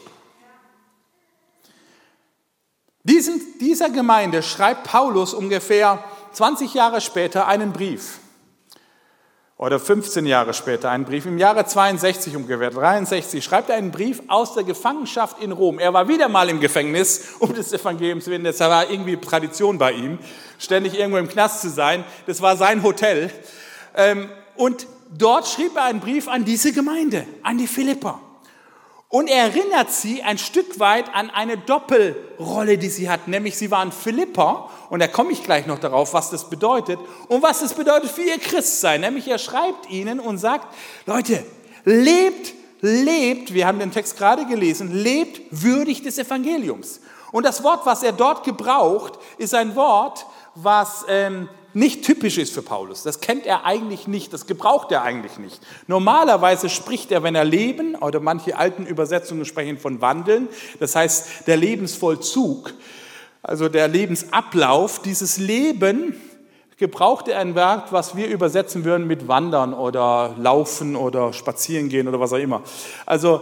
Diesen, 3.04 3.42
dieser 3.60 3.90
Gemeinde 3.90 4.44
schreibt 4.44 4.84
Paulus 4.84 5.34
ungefähr 5.34 6.04
20 6.34 6.74
Jahre 6.74 7.02
später 7.02 7.48
einen 7.48 7.74
Brief. 7.74 8.20
Oder 9.58 9.80
15 9.80 10.26
Jahre 10.26 10.56
später 10.56 10.90
einen 10.90 11.06
Brief. 11.06 11.28
Im 11.28 11.38
Jahre 11.38 11.66
62 11.66 12.36
ungefähr, 12.36 12.72
63, 12.72 13.44
schreibt 13.44 13.70
er 13.70 13.76
einen 13.76 13.92
Brief 13.92 14.22
aus 14.28 14.56
der 14.56 14.64
Gefangenschaft 14.64 15.42
in 15.42 15.52
Rom. 15.52 15.78
Er 15.78 15.94
war 15.94 16.08
wieder 16.08 16.30
mal 16.30 16.50
im 16.50 16.60
Gefängnis, 16.60 17.36
um 17.40 17.54
des 17.54 17.72
Evangeliums 17.72 18.26
willen. 18.26 18.44
Das 18.44 18.60
war 18.60 18.90
irgendwie 18.90 19.18
Tradition 19.18 19.78
bei 19.78 19.92
ihm, 19.92 20.18
ständig 20.58 20.98
irgendwo 20.98 21.20
im 21.20 21.30
Knast 21.30 21.62
zu 21.62 21.70
sein. 21.70 22.04
Das 22.26 22.42
war 22.42 22.58
sein 22.58 22.82
Hotel. 22.82 23.30
Ähm, 23.96 24.30
und 24.56 24.88
dort 25.16 25.48
schrieb 25.48 25.76
er 25.76 25.84
einen 25.84 26.00
Brief 26.00 26.28
an 26.28 26.44
diese 26.44 26.72
Gemeinde, 26.72 27.28
an 27.44 27.60
die 27.60 27.68
Philippa. 27.68 28.20
Und 29.12 29.28
er 29.28 29.44
erinnert 29.44 29.92
sie 29.92 30.24
ein 30.24 30.38
Stück 30.38 30.80
weit 30.80 31.14
an 31.14 31.30
eine 31.30 31.58
Doppelrolle, 31.58 32.78
die 32.78 32.88
sie 32.88 33.10
hatten, 33.10 33.32
nämlich 33.32 33.58
sie 33.58 33.70
waren 33.70 33.92
Philipper, 33.92 34.70
und 34.90 35.02
da 35.02 35.08
komme 35.08 35.34
ich 35.34 35.44
gleich 35.44 35.68
noch 35.68 35.80
darauf, 35.80 36.14
was 36.14 36.30
das 36.30 36.50
bedeutet, 36.50 36.98
und 37.28 37.44
was 37.44 37.60
das 37.60 37.74
bedeutet 37.74 38.10
für 38.10 38.22
ihr 38.22 38.40
Christsein. 38.40 39.02
Nämlich 39.02 39.28
er 39.28 39.38
schreibt 39.38 39.90
ihnen 39.90 40.22
und 40.22 40.38
sagt, 40.38 40.74
Leute, 41.06 41.46
lebt, 41.84 42.54
lebt, 42.80 43.54
wir 43.54 43.68
haben 43.68 43.80
den 43.80 43.92
Text 43.92 44.18
gerade 44.18 44.46
gelesen, 44.46 44.94
lebt 44.94 45.42
würdig 45.52 46.04
des 46.04 46.18
Evangeliums. 46.18 47.02
Und 47.34 47.46
das 47.46 47.64
Wort, 47.64 47.86
was 47.86 48.04
er 48.04 48.14
dort 48.14 48.46
gebraucht, 48.46 49.20
ist 49.38 49.54
ein 49.54 49.76
Wort, 49.76 50.26
was 50.56 51.06
ähm, 51.10 51.50
nicht 51.74 52.04
typisch 52.04 52.38
ist 52.38 52.54
für 52.54 52.62
Paulus. 52.62 53.04
Das 53.04 53.22
kennt 53.22 53.46
er 53.46 53.66
eigentlich 53.66 54.08
nicht, 54.08 54.34
das 54.34 54.46
gebraucht 54.46 54.92
er 54.92 55.04
eigentlich 55.04 55.38
nicht. 55.38 55.60
Normalerweise 55.88 56.70
spricht 56.70 57.12
er, 57.12 57.24
wenn 57.24 57.36
er 57.36 57.46
Leben, 57.46 57.96
oder 57.96 58.20
manche 58.20 58.58
alten 58.58 58.86
Übersetzungen 58.86 59.46
sprechen 59.46 59.78
von 59.78 60.02
Wandeln, 60.02 60.48
das 60.80 60.96
heißt 60.96 61.48
der 61.48 61.58
Lebensvollzug, 61.58 62.74
also 63.44 63.70
der 63.70 63.88
Lebensablauf, 63.88 65.02
dieses 65.02 65.38
Leben 65.38 66.20
gebraucht 66.78 67.28
er 67.28 67.40
ein 67.40 67.54
Wort, 67.56 67.92
was 67.92 68.16
wir 68.16 68.28
übersetzen 68.28 68.86
würden 68.86 69.06
mit 69.06 69.28
Wandern 69.28 69.74
oder 69.74 70.36
Laufen 70.38 70.96
oder 70.96 71.32
Spazierengehen 71.32 72.08
oder 72.08 72.20
was 72.20 72.34
auch 72.34 72.38
immer. 72.38 72.64
Also 73.06 73.42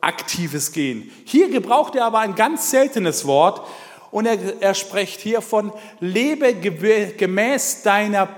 aktives 0.00 0.70
Gehen. 0.70 1.10
Hier 1.24 1.48
gebraucht 1.50 1.96
er 1.96 2.04
aber 2.04 2.20
ein 2.20 2.36
ganz 2.36 2.70
seltenes 2.70 3.26
Wort, 3.26 3.66
und 4.16 4.24
er, 4.24 4.62
er 4.62 4.72
spricht 4.72 5.20
hier 5.20 5.42
von 5.42 5.70
lebe 6.00 6.54
gemäß 6.54 7.82
deiner, 7.82 8.30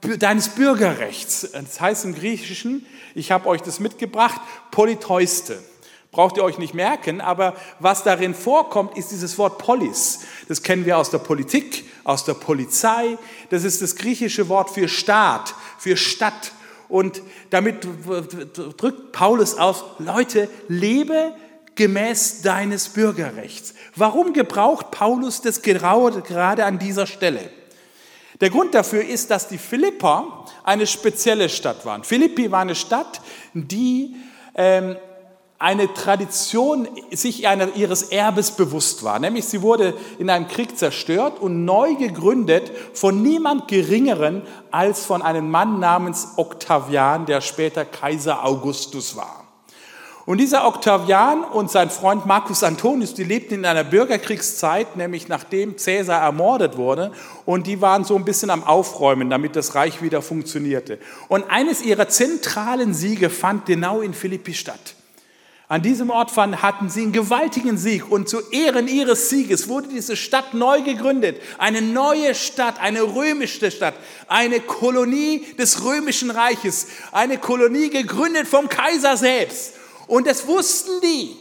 deines 0.00 0.48
Bürgerrechts. 0.48 1.50
Das 1.52 1.82
heißt 1.82 2.06
im 2.06 2.14
Griechischen, 2.14 2.86
ich 3.14 3.30
habe 3.30 3.46
euch 3.46 3.60
das 3.60 3.78
mitgebracht, 3.78 4.40
Polytheuste. 4.70 5.62
Braucht 6.12 6.38
ihr 6.38 6.44
euch 6.44 6.56
nicht 6.56 6.72
merken, 6.72 7.20
aber 7.20 7.54
was 7.78 8.04
darin 8.04 8.34
vorkommt, 8.34 8.96
ist 8.96 9.10
dieses 9.10 9.36
Wort 9.36 9.58
Polis. 9.58 10.20
Das 10.48 10.62
kennen 10.62 10.86
wir 10.86 10.96
aus 10.96 11.10
der 11.10 11.18
Politik, 11.18 11.84
aus 12.04 12.24
der 12.24 12.32
Polizei. 12.32 13.18
Das 13.50 13.64
ist 13.64 13.82
das 13.82 13.96
griechische 13.96 14.48
Wort 14.48 14.70
für 14.70 14.88
Staat, 14.88 15.54
für 15.76 15.98
Stadt. 15.98 16.52
Und 16.88 17.20
damit 17.50 17.86
drückt 18.54 19.12
Paulus 19.12 19.58
aus, 19.58 19.84
Leute, 19.98 20.48
lebe 20.68 21.34
gemäß 21.78 22.42
deines 22.42 22.88
Bürgerrechts. 22.88 23.72
Warum 23.94 24.32
gebraucht 24.32 24.90
Paulus 24.90 25.40
das 25.40 25.62
gerade 25.62 26.64
an 26.64 26.78
dieser 26.78 27.06
Stelle? 27.06 27.50
Der 28.40 28.50
Grund 28.50 28.74
dafür 28.74 29.04
ist, 29.04 29.30
dass 29.30 29.48
die 29.48 29.58
Philipper 29.58 30.44
eine 30.64 30.86
spezielle 30.86 31.48
Stadt 31.48 31.86
waren. 31.86 32.04
Philippi 32.04 32.50
war 32.50 32.60
eine 32.60 32.74
Stadt, 32.74 33.20
die 33.54 34.16
ähm, 34.54 34.96
eine 35.60 35.92
Tradition 35.94 36.88
sich 37.12 37.46
einer, 37.46 37.74
ihres 37.76 38.02
Erbes 38.02 38.52
bewusst 38.52 39.04
war. 39.04 39.18
Nämlich 39.20 39.44
sie 39.44 39.62
wurde 39.62 39.94
in 40.18 40.30
einem 40.30 40.48
Krieg 40.48 40.76
zerstört 40.78 41.40
und 41.40 41.64
neu 41.64 41.94
gegründet 41.94 42.72
von 42.92 43.22
niemand 43.22 43.68
Geringeren 43.68 44.42
als 44.72 45.04
von 45.04 45.22
einem 45.22 45.48
Mann 45.50 45.78
namens 45.78 46.28
Octavian, 46.36 47.26
der 47.26 47.40
später 47.40 47.84
Kaiser 47.84 48.44
Augustus 48.44 49.16
war. 49.16 49.47
Und 50.28 50.36
dieser 50.36 50.66
Octavian 50.66 51.42
und 51.42 51.70
sein 51.70 51.88
Freund 51.88 52.26
Marcus 52.26 52.62
Antonius, 52.62 53.14
die 53.14 53.24
lebten 53.24 53.54
in 53.54 53.64
einer 53.64 53.82
Bürgerkriegszeit, 53.82 54.94
nämlich 54.94 55.28
nachdem 55.28 55.76
Caesar 55.76 56.20
ermordet 56.20 56.76
wurde. 56.76 57.12
Und 57.46 57.66
die 57.66 57.80
waren 57.80 58.04
so 58.04 58.14
ein 58.14 58.26
bisschen 58.26 58.50
am 58.50 58.62
Aufräumen, 58.62 59.30
damit 59.30 59.56
das 59.56 59.74
Reich 59.74 60.02
wieder 60.02 60.20
funktionierte. 60.20 60.98
Und 61.28 61.50
eines 61.50 61.80
ihrer 61.80 62.10
zentralen 62.10 62.92
Siege 62.92 63.30
fand 63.30 63.64
genau 63.64 64.02
in 64.02 64.12
Philippi 64.12 64.52
statt. 64.52 64.96
An 65.66 65.80
diesem 65.80 66.10
Ort 66.10 66.36
hatten 66.36 66.90
sie 66.90 67.04
einen 67.04 67.12
gewaltigen 67.12 67.78
Sieg 67.78 68.10
und 68.10 68.28
zu 68.28 68.40
Ehren 68.50 68.86
ihres 68.86 69.30
Sieges 69.30 69.66
wurde 69.66 69.88
diese 69.88 70.14
Stadt 70.14 70.52
neu 70.52 70.82
gegründet. 70.82 71.40
Eine 71.56 71.80
neue 71.80 72.34
Stadt, 72.34 72.78
eine 72.80 73.00
römische 73.00 73.70
Stadt, 73.70 73.94
eine 74.26 74.60
Kolonie 74.60 75.46
des 75.58 75.86
römischen 75.86 76.30
Reiches, 76.30 76.88
eine 77.12 77.38
Kolonie 77.38 77.88
gegründet 77.88 78.46
vom 78.46 78.68
Kaiser 78.68 79.16
selbst. 79.16 79.77
Und 80.08 80.26
das 80.26 80.46
wussten 80.46 81.00
die. 81.02 81.36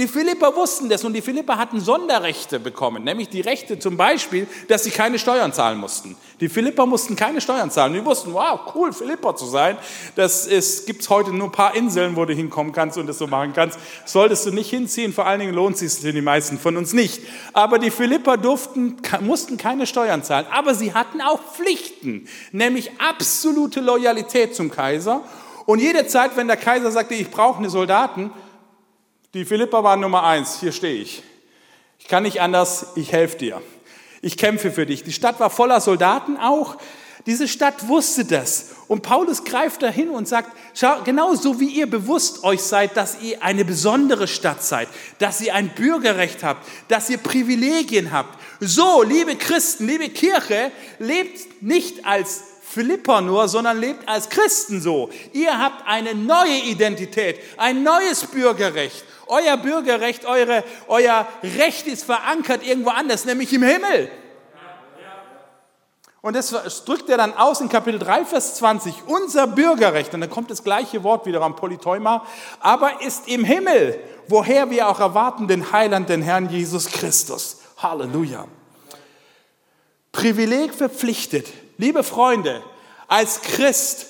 Die 0.00 0.08
Philipper 0.08 0.56
wussten 0.56 0.88
das 0.88 1.04
und 1.04 1.12
die 1.12 1.20
Philipper 1.20 1.58
hatten 1.58 1.78
Sonderrechte 1.78 2.58
bekommen, 2.58 3.04
nämlich 3.04 3.28
die 3.28 3.42
Rechte 3.42 3.78
zum 3.78 3.98
Beispiel, 3.98 4.46
dass 4.66 4.84
sie 4.84 4.90
keine 4.90 5.18
Steuern 5.18 5.52
zahlen 5.52 5.78
mussten. 5.78 6.16
Die 6.40 6.48
Philipper 6.48 6.86
mussten 6.86 7.16
keine 7.16 7.42
Steuern 7.42 7.70
zahlen. 7.70 7.92
Die 7.92 8.02
wussten, 8.02 8.32
wow, 8.32 8.60
cool, 8.74 8.94
Philipper 8.94 9.36
zu 9.36 9.44
sein. 9.44 9.76
Das 10.16 10.48
gibt 10.86 11.02
es 11.02 11.10
heute 11.10 11.34
nur 11.34 11.48
ein 11.48 11.52
paar 11.52 11.76
Inseln, 11.76 12.16
wo 12.16 12.24
du 12.24 12.32
hinkommen 12.32 12.72
kannst 12.72 12.96
und 12.96 13.08
das 13.08 13.18
so 13.18 13.26
machen 13.26 13.52
kannst. 13.52 13.78
Solltest 14.06 14.46
du 14.46 14.52
nicht 14.52 14.70
hinziehen, 14.70 15.12
vor 15.12 15.26
allen 15.26 15.40
Dingen 15.40 15.52
lohnt 15.52 15.74
es 15.74 15.80
sich 15.80 16.00
für 16.00 16.14
die 16.14 16.22
meisten 16.22 16.58
von 16.58 16.78
uns 16.78 16.94
nicht. 16.94 17.20
Aber 17.52 17.78
die 17.78 17.90
Philipper 17.90 18.38
durften, 18.38 18.96
mussten 19.20 19.58
keine 19.58 19.86
Steuern 19.86 20.22
zahlen, 20.24 20.46
aber 20.50 20.74
sie 20.74 20.94
hatten 20.94 21.20
auch 21.20 21.40
Pflichten, 21.56 22.26
nämlich 22.52 22.90
absolute 22.98 23.80
Loyalität 23.80 24.54
zum 24.54 24.70
Kaiser 24.70 25.22
und 25.70 25.78
jede 25.78 26.04
Zeit, 26.08 26.36
wenn 26.36 26.48
der 26.48 26.56
Kaiser 26.56 26.90
sagte, 26.90 27.14
ich 27.14 27.30
brauche 27.30 27.58
eine 27.58 27.70
Soldaten, 27.70 28.32
die 29.34 29.44
Philippa 29.44 29.84
waren 29.84 30.00
Nummer 30.00 30.24
eins, 30.24 30.58
hier 30.58 30.72
stehe 30.72 31.00
ich. 31.00 31.22
Ich 32.00 32.08
kann 32.08 32.24
nicht 32.24 32.40
anders, 32.40 32.86
ich 32.96 33.12
helfe 33.12 33.38
dir. 33.38 33.62
Ich 34.20 34.36
kämpfe 34.36 34.72
für 34.72 34.84
dich. 34.84 35.04
Die 35.04 35.12
Stadt 35.12 35.38
war 35.38 35.48
voller 35.48 35.80
Soldaten 35.80 36.38
auch. 36.38 36.76
Diese 37.26 37.46
Stadt 37.46 37.86
wusste 37.86 38.24
das. 38.24 38.70
Und 38.88 39.02
Paulus 39.02 39.44
greift 39.44 39.84
dahin 39.84 40.10
und 40.10 40.26
sagt, 40.26 40.50
schau, 40.74 41.02
genauso 41.04 41.60
wie 41.60 41.68
ihr 41.68 41.88
bewusst 41.88 42.42
euch 42.42 42.62
seid, 42.62 42.96
dass 42.96 43.22
ihr 43.22 43.40
eine 43.40 43.64
besondere 43.64 44.26
Stadt 44.26 44.64
seid, 44.64 44.88
dass 45.20 45.40
ihr 45.40 45.54
ein 45.54 45.68
Bürgerrecht 45.68 46.42
habt, 46.42 46.66
dass 46.88 47.08
ihr 47.10 47.18
Privilegien 47.18 48.10
habt. 48.10 48.36
So, 48.58 49.04
liebe 49.04 49.36
Christen, 49.36 49.86
liebe 49.86 50.08
Kirche, 50.08 50.72
lebt 50.98 51.62
nicht 51.62 52.04
als 52.06 52.42
Philippa 52.70 53.20
nur, 53.20 53.48
sondern 53.48 53.80
lebt 53.80 54.08
als 54.08 54.28
Christen 54.28 54.80
so. 54.80 55.10
Ihr 55.32 55.58
habt 55.58 55.88
eine 55.88 56.14
neue 56.14 56.56
Identität, 56.56 57.40
ein 57.56 57.82
neues 57.82 58.26
Bürgerrecht. 58.26 59.04
Euer 59.26 59.56
Bürgerrecht, 59.56 60.24
eure, 60.24 60.62
euer 60.86 61.26
Recht 61.42 61.88
ist 61.88 62.04
verankert 62.04 62.64
irgendwo 62.64 62.90
anders, 62.90 63.24
nämlich 63.24 63.52
im 63.52 63.64
Himmel. 63.64 64.08
Und 66.22 66.36
das 66.36 66.84
drückt 66.84 67.08
er 67.08 67.16
dann 67.16 67.32
aus 67.34 67.60
in 67.60 67.68
Kapitel 67.68 67.98
3, 67.98 68.24
Vers 68.26 68.54
20. 68.56 68.94
Unser 69.06 69.48
Bürgerrecht, 69.48 70.14
und 70.14 70.20
dann 70.20 70.30
kommt 70.30 70.50
das 70.50 70.62
gleiche 70.62 71.02
Wort 71.02 71.26
wieder 71.26 71.40
am 71.40 71.56
Polyteuma, 71.56 72.24
aber 72.60 73.02
ist 73.02 73.26
im 73.26 73.42
Himmel, 73.42 73.98
woher 74.28 74.70
wir 74.70 74.88
auch 74.88 75.00
erwarten 75.00 75.48
den 75.48 75.72
Heiland, 75.72 76.08
den 76.08 76.22
Herrn 76.22 76.48
Jesus 76.50 76.86
Christus. 76.86 77.62
Halleluja. 77.78 78.46
Privileg 80.12 80.74
verpflichtet, 80.74 81.46
Liebe 81.80 82.04
Freunde, 82.04 82.62
als 83.08 83.40
Christ, 83.40 84.04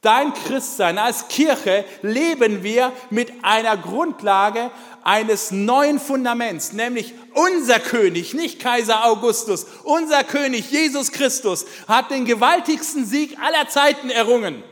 dein 0.00 0.34
Christsein, 0.34 0.98
als 0.98 1.28
Kirche 1.28 1.84
leben 2.02 2.64
wir 2.64 2.92
mit 3.10 3.32
einer 3.44 3.76
Grundlage 3.76 4.72
eines 5.04 5.52
neuen 5.52 6.00
Fundaments, 6.00 6.72
nämlich 6.72 7.14
unser 7.34 7.78
König, 7.78 8.34
nicht 8.34 8.58
Kaiser 8.58 9.04
Augustus, 9.04 9.66
unser 9.84 10.24
König 10.24 10.72
Jesus 10.72 11.12
Christus 11.12 11.64
hat 11.86 12.10
den 12.10 12.24
gewaltigsten 12.24 13.06
Sieg 13.06 13.38
aller 13.38 13.68
Zeiten 13.68 14.10
errungen. 14.10 14.64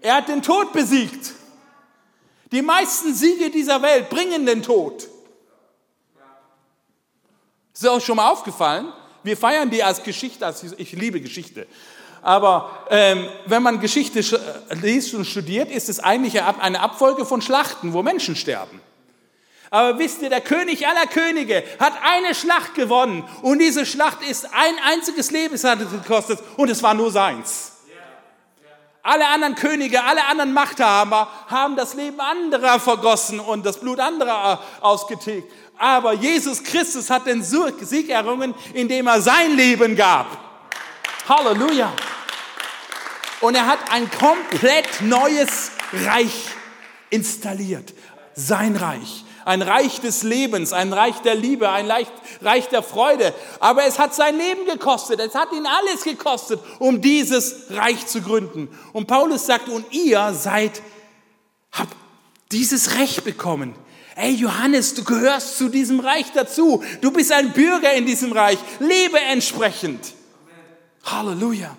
Er 0.00 0.16
hat 0.16 0.26
den 0.26 0.42
Tod 0.42 0.72
besiegt. 0.72 1.34
Die 2.50 2.62
meisten 2.62 3.14
Siege 3.14 3.50
dieser 3.50 3.82
Welt 3.82 4.10
bringen 4.10 4.46
den 4.46 4.64
Tod. 4.64 5.06
Ist 7.72 7.86
auch 7.86 8.00
schon 8.00 8.16
mal 8.16 8.30
aufgefallen? 8.30 8.92
Wir 9.22 9.36
feiern 9.36 9.70
die 9.70 9.82
als 9.82 10.02
Geschichte, 10.02 10.46
als 10.46 10.62
ich 10.62 10.92
liebe 10.92 11.20
Geschichte. 11.20 11.66
Aber 12.22 12.86
ähm, 12.90 13.28
wenn 13.46 13.62
man 13.62 13.80
Geschichte 13.80 14.20
liest 14.82 15.14
und 15.14 15.24
studiert, 15.24 15.70
ist 15.70 15.88
es 15.88 16.00
eigentlich 16.00 16.42
eine 16.42 16.80
Abfolge 16.80 17.24
von 17.24 17.40
Schlachten, 17.40 17.92
wo 17.92 18.02
Menschen 18.02 18.36
sterben. 18.36 18.80
Aber 19.70 19.98
wisst 19.98 20.20
ihr, 20.20 20.28
der 20.28 20.40
König 20.40 20.86
aller 20.86 21.06
Könige 21.06 21.62
hat 21.78 21.92
eine 22.02 22.34
Schlacht 22.34 22.74
gewonnen 22.74 23.24
und 23.42 23.60
diese 23.60 23.86
Schlacht 23.86 24.20
ist 24.28 24.46
ein 24.46 24.74
einziges 24.84 25.30
Leben 25.30 25.56
gekostet 25.56 26.40
und 26.56 26.68
es 26.68 26.82
war 26.82 26.94
nur 26.94 27.12
seins. 27.12 27.72
Alle 29.02 29.28
anderen 29.28 29.54
Könige, 29.54 30.02
alle 30.02 30.26
anderen 30.26 30.52
Machthaber 30.52 31.28
haben 31.46 31.74
das 31.76 31.94
Leben 31.94 32.20
anderer 32.20 32.78
vergossen 32.78 33.40
und 33.40 33.64
das 33.64 33.80
Blut 33.80 33.98
anderer 33.98 34.62
ausgetilgt. 34.80 35.50
Aber 35.80 36.12
Jesus 36.12 36.62
Christus 36.62 37.08
hat 37.08 37.26
den 37.26 37.42
Sieg 37.42 38.10
errungen, 38.10 38.54
indem 38.74 39.06
er 39.06 39.22
sein 39.22 39.56
Leben 39.56 39.96
gab. 39.96 40.26
Halleluja. 41.26 41.90
Und 43.40 43.54
er 43.54 43.66
hat 43.66 43.90
ein 43.90 44.10
komplett 44.10 45.00
neues 45.00 45.70
Reich 46.04 46.48
installiert. 47.08 47.94
Sein 48.34 48.76
Reich. 48.76 49.24
Ein 49.46 49.62
Reich 49.62 50.02
des 50.02 50.22
Lebens, 50.22 50.74
ein 50.74 50.92
Reich 50.92 51.16
der 51.22 51.34
Liebe, 51.34 51.70
ein 51.70 51.90
Reich 52.42 52.68
der 52.68 52.82
Freude. 52.82 53.32
Aber 53.58 53.86
es 53.86 53.98
hat 53.98 54.14
sein 54.14 54.36
Leben 54.36 54.66
gekostet. 54.66 55.18
Es 55.18 55.34
hat 55.34 55.50
ihn 55.52 55.64
alles 55.64 56.04
gekostet, 56.04 56.60
um 56.78 57.00
dieses 57.00 57.70
Reich 57.70 58.06
zu 58.06 58.20
gründen. 58.20 58.68
Und 58.92 59.06
Paulus 59.06 59.46
sagt, 59.46 59.70
und 59.70 59.90
ihr 59.94 60.34
seid, 60.34 60.82
habt 61.72 61.96
dieses 62.52 62.98
Recht 62.98 63.24
bekommen. 63.24 63.74
Ey 64.20 64.34
Johannes, 64.34 64.92
du 64.92 65.02
gehörst 65.02 65.56
zu 65.56 65.70
diesem 65.70 65.98
Reich 65.98 66.30
dazu. 66.34 66.84
Du 67.00 67.10
bist 67.10 67.32
ein 67.32 67.54
Bürger 67.54 67.94
in 67.94 68.04
diesem 68.04 68.32
Reich. 68.32 68.58
Lebe 68.78 69.18
entsprechend. 69.18 70.12
Halleluja. 71.04 71.74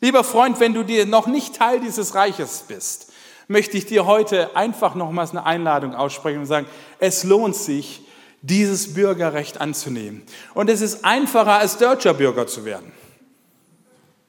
Lieber 0.00 0.22
Freund, 0.22 0.60
wenn 0.60 0.72
du 0.72 0.84
dir 0.84 1.04
noch 1.04 1.26
nicht 1.26 1.56
Teil 1.56 1.80
dieses 1.80 2.14
Reiches 2.14 2.64
bist, 2.68 3.12
möchte 3.48 3.76
ich 3.76 3.86
dir 3.86 4.06
heute 4.06 4.54
einfach 4.54 4.94
nochmals 4.94 5.32
eine 5.32 5.44
Einladung 5.44 5.96
aussprechen 5.96 6.38
und 6.38 6.46
sagen, 6.46 6.68
es 7.00 7.24
lohnt 7.24 7.56
sich, 7.56 8.02
dieses 8.40 8.94
Bürgerrecht 8.94 9.60
anzunehmen. 9.60 10.22
Und 10.54 10.70
es 10.70 10.80
ist 10.80 11.04
einfacher, 11.04 11.54
als 11.54 11.76
deutscher 11.76 12.14
Bürger 12.14 12.46
zu 12.46 12.64
werden. 12.64 12.92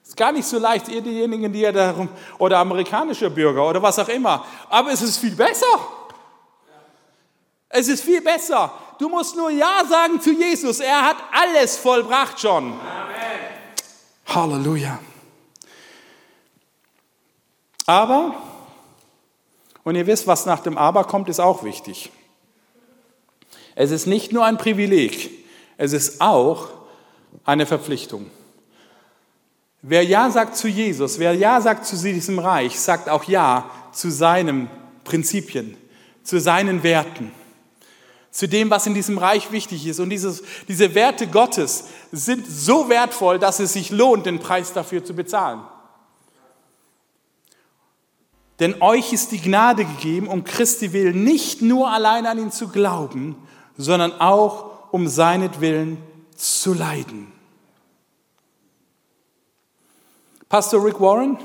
Ist 0.03 0.17
gar 0.17 0.31
nicht 0.31 0.47
so 0.47 0.57
leicht, 0.57 0.87
ihr 0.89 1.01
diejenigen, 1.01 1.53
die 1.53 1.61
ja 1.61 1.71
darum, 1.71 2.09
oder 2.39 2.57
amerikanische 2.57 3.29
Bürger 3.29 3.69
oder 3.69 3.83
was 3.83 3.99
auch 3.99 4.09
immer. 4.09 4.45
Aber 4.69 4.91
es 4.91 5.03
ist 5.03 5.17
viel 5.17 5.35
besser. 5.35 6.02
Es 7.75 7.87
ist 7.87 8.03
viel 8.03 8.21
besser. 8.21 8.71
Du 8.99 9.09
musst 9.09 9.35
nur 9.35 9.49
Ja 9.49 9.81
sagen 9.89 10.21
zu 10.21 10.31
Jesus. 10.31 10.79
Er 10.79 11.01
hat 11.01 11.17
alles 11.31 11.75
vollbracht 11.75 12.39
schon. 12.39 12.65
Amen. 12.65 12.79
Halleluja. 14.27 14.99
Aber, 17.87 18.35
und 19.83 19.95
ihr 19.95 20.05
wisst, 20.05 20.27
was 20.27 20.45
nach 20.45 20.59
dem 20.59 20.77
Aber 20.77 21.03
kommt, 21.05 21.29
ist 21.29 21.39
auch 21.39 21.63
wichtig. 21.63 22.11
Es 23.73 23.89
ist 23.89 24.05
nicht 24.05 24.31
nur 24.31 24.45
ein 24.45 24.59
Privileg, 24.59 25.31
es 25.77 25.93
ist 25.93 26.21
auch 26.21 26.67
eine 27.43 27.65
Verpflichtung. 27.65 28.29
Wer 29.81 30.03
Ja 30.03 30.29
sagt 30.29 30.55
zu 30.55 30.67
Jesus, 30.67 31.17
wer 31.17 31.33
Ja 31.33 31.59
sagt 31.59 31.87
zu 31.87 31.97
diesem 31.97 32.37
Reich, 32.37 32.79
sagt 32.79 33.09
auch 33.09 33.23
Ja 33.23 33.67
zu 33.91 34.11
seinen 34.11 34.69
Prinzipien, 35.03 35.75
zu 36.23 36.39
seinen 36.39 36.83
Werten, 36.83 37.31
zu 38.33 38.47
dem, 38.47 38.71
was 38.71 38.87
in 38.87 38.95
diesem 38.95 39.19
Reich 39.19 39.51
wichtig 39.51 39.85
ist. 39.85 39.99
Und 39.99 40.09
dieses, 40.09 40.41
diese 40.67 40.95
Werte 40.95 41.27
Gottes 41.27 41.85
sind 42.11 42.47
so 42.47 42.89
wertvoll, 42.89 43.37
dass 43.37 43.59
es 43.59 43.73
sich 43.73 43.91
lohnt, 43.91 44.25
den 44.25 44.39
Preis 44.39 44.73
dafür 44.73 45.05
zu 45.05 45.13
bezahlen. 45.13 45.61
Denn 48.59 48.81
euch 48.81 49.13
ist 49.13 49.31
die 49.31 49.39
Gnade 49.39 49.85
gegeben, 49.85 50.27
um 50.27 50.43
Christi 50.43 50.93
willen 50.93 51.23
nicht 51.23 51.61
nur 51.61 51.91
allein 51.91 52.25
an 52.25 52.39
ihn 52.39 52.51
zu 52.51 52.69
glauben, 52.69 53.35
sondern 53.77 54.19
auch 54.19 54.91
um 54.91 55.07
seinetwillen 55.07 55.97
zu 56.35 56.73
leiden. 56.73 57.31
Pastor 60.49 60.83
Rick 60.83 60.99
Warren 60.99 61.37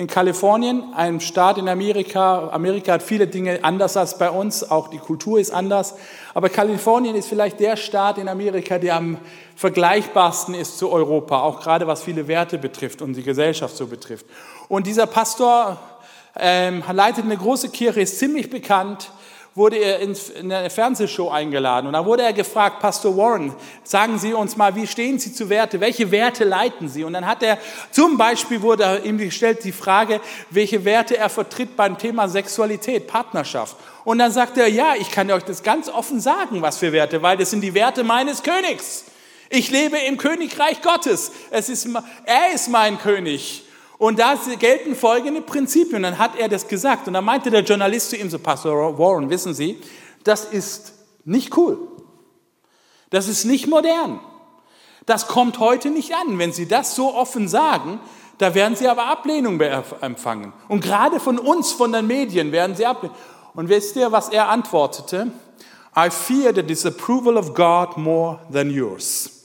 in 0.00 0.06
Kalifornien, 0.06 0.94
einem 0.94 1.20
Staat 1.20 1.58
in 1.58 1.68
Amerika. 1.68 2.48
Amerika 2.52 2.94
hat 2.94 3.02
viele 3.02 3.26
Dinge 3.26 3.58
anders 3.62 3.98
als 3.98 4.16
bei 4.16 4.30
uns, 4.30 4.70
auch 4.70 4.88
die 4.88 4.96
Kultur 4.96 5.38
ist 5.38 5.50
anders. 5.50 5.94
Aber 6.32 6.48
Kalifornien 6.48 7.14
ist 7.14 7.28
vielleicht 7.28 7.60
der 7.60 7.76
Staat 7.76 8.16
in 8.16 8.26
Amerika, 8.26 8.78
der 8.78 8.96
am 8.96 9.18
vergleichbarsten 9.56 10.54
ist 10.54 10.78
zu 10.78 10.90
Europa, 10.90 11.42
auch 11.42 11.60
gerade 11.60 11.86
was 11.86 12.02
viele 12.02 12.28
Werte 12.28 12.56
betrifft 12.56 13.02
und 13.02 13.12
die 13.12 13.22
Gesellschaft 13.22 13.76
so 13.76 13.88
betrifft. 13.88 14.24
Und 14.68 14.86
dieser 14.86 15.06
Pastor 15.06 15.76
ähm, 16.34 16.82
leitet 16.90 17.26
eine 17.26 17.36
große 17.36 17.68
Kirche, 17.68 18.00
ist 18.00 18.18
ziemlich 18.18 18.48
bekannt 18.48 19.10
wurde 19.54 19.76
er 19.76 19.98
in 19.98 20.16
eine 20.52 20.70
Fernsehshow 20.70 21.28
eingeladen 21.28 21.88
und 21.88 21.94
da 21.94 22.04
wurde 22.04 22.22
er 22.22 22.32
gefragt, 22.32 22.80
Pastor 22.80 23.16
Warren, 23.16 23.52
sagen 23.82 24.18
Sie 24.18 24.32
uns 24.32 24.56
mal, 24.56 24.74
wie 24.76 24.86
stehen 24.86 25.18
Sie 25.18 25.32
zu 25.32 25.48
Werte? 25.48 25.80
Welche 25.80 26.10
Werte 26.10 26.44
leiten 26.44 26.88
Sie? 26.88 27.02
Und 27.02 27.14
dann 27.14 27.26
hat 27.26 27.42
er, 27.42 27.58
zum 27.90 28.16
Beispiel 28.16 28.62
wurde 28.62 29.02
ihm 29.04 29.18
gestellt 29.18 29.64
die 29.64 29.72
Frage, 29.72 30.20
welche 30.50 30.84
Werte 30.84 31.16
er 31.16 31.28
vertritt 31.28 31.76
beim 31.76 31.98
Thema 31.98 32.28
Sexualität, 32.28 33.08
Partnerschaft. 33.08 33.76
Und 34.04 34.18
dann 34.18 34.30
sagt 34.30 34.56
er, 34.56 34.68
ja, 34.68 34.94
ich 34.98 35.10
kann 35.10 35.30
euch 35.30 35.44
das 35.44 35.62
ganz 35.62 35.88
offen 35.88 36.20
sagen, 36.20 36.62
was 36.62 36.78
für 36.78 36.92
Werte, 36.92 37.20
weil 37.22 37.36
das 37.36 37.50
sind 37.50 37.62
die 37.62 37.74
Werte 37.74 38.04
meines 38.04 38.42
Königs. 38.42 39.04
Ich 39.48 39.70
lebe 39.70 39.98
im 39.98 40.16
Königreich 40.16 40.80
Gottes. 40.80 41.32
Es 41.50 41.68
ist, 41.68 41.88
er 42.24 42.54
ist 42.54 42.68
mein 42.68 42.98
König. 42.98 43.64
Und 44.00 44.18
da 44.18 44.34
gelten 44.58 44.96
folgende 44.96 45.42
Prinzipien. 45.42 46.02
Dann 46.02 46.16
hat 46.16 46.34
er 46.34 46.48
das 46.48 46.66
gesagt. 46.66 47.06
Und 47.06 47.12
dann 47.12 47.24
meinte 47.24 47.50
der 47.50 47.60
Journalist 47.60 48.08
zu 48.08 48.16
ihm, 48.16 48.30
so 48.30 48.38
Pastor 48.38 48.98
Warren, 48.98 49.28
wissen 49.28 49.52
Sie, 49.52 49.78
das 50.24 50.46
ist 50.46 50.94
nicht 51.26 51.54
cool. 51.58 51.76
Das 53.10 53.28
ist 53.28 53.44
nicht 53.44 53.66
modern. 53.66 54.18
Das 55.04 55.26
kommt 55.26 55.58
heute 55.58 55.90
nicht 55.90 56.14
an. 56.14 56.38
Wenn 56.38 56.50
Sie 56.50 56.66
das 56.66 56.96
so 56.96 57.14
offen 57.14 57.46
sagen, 57.46 58.00
da 58.38 58.54
werden 58.54 58.74
Sie 58.74 58.88
aber 58.88 59.04
Ablehnung 59.04 59.60
empfangen. 59.60 60.54
Und 60.68 60.82
gerade 60.82 61.20
von 61.20 61.38
uns, 61.38 61.72
von 61.72 61.92
den 61.92 62.06
Medien, 62.06 62.52
werden 62.52 62.74
Sie 62.74 62.86
Ablehnung. 62.86 63.14
Und 63.52 63.68
wisst 63.68 63.96
ihr, 63.96 64.10
was 64.10 64.30
er 64.30 64.48
antwortete? 64.48 65.30
I 65.94 66.08
fear 66.08 66.54
the 66.54 66.62
disapproval 66.62 67.36
of 67.36 67.52
God 67.52 67.98
more 67.98 68.38
than 68.50 68.70
yours. 68.70 69.44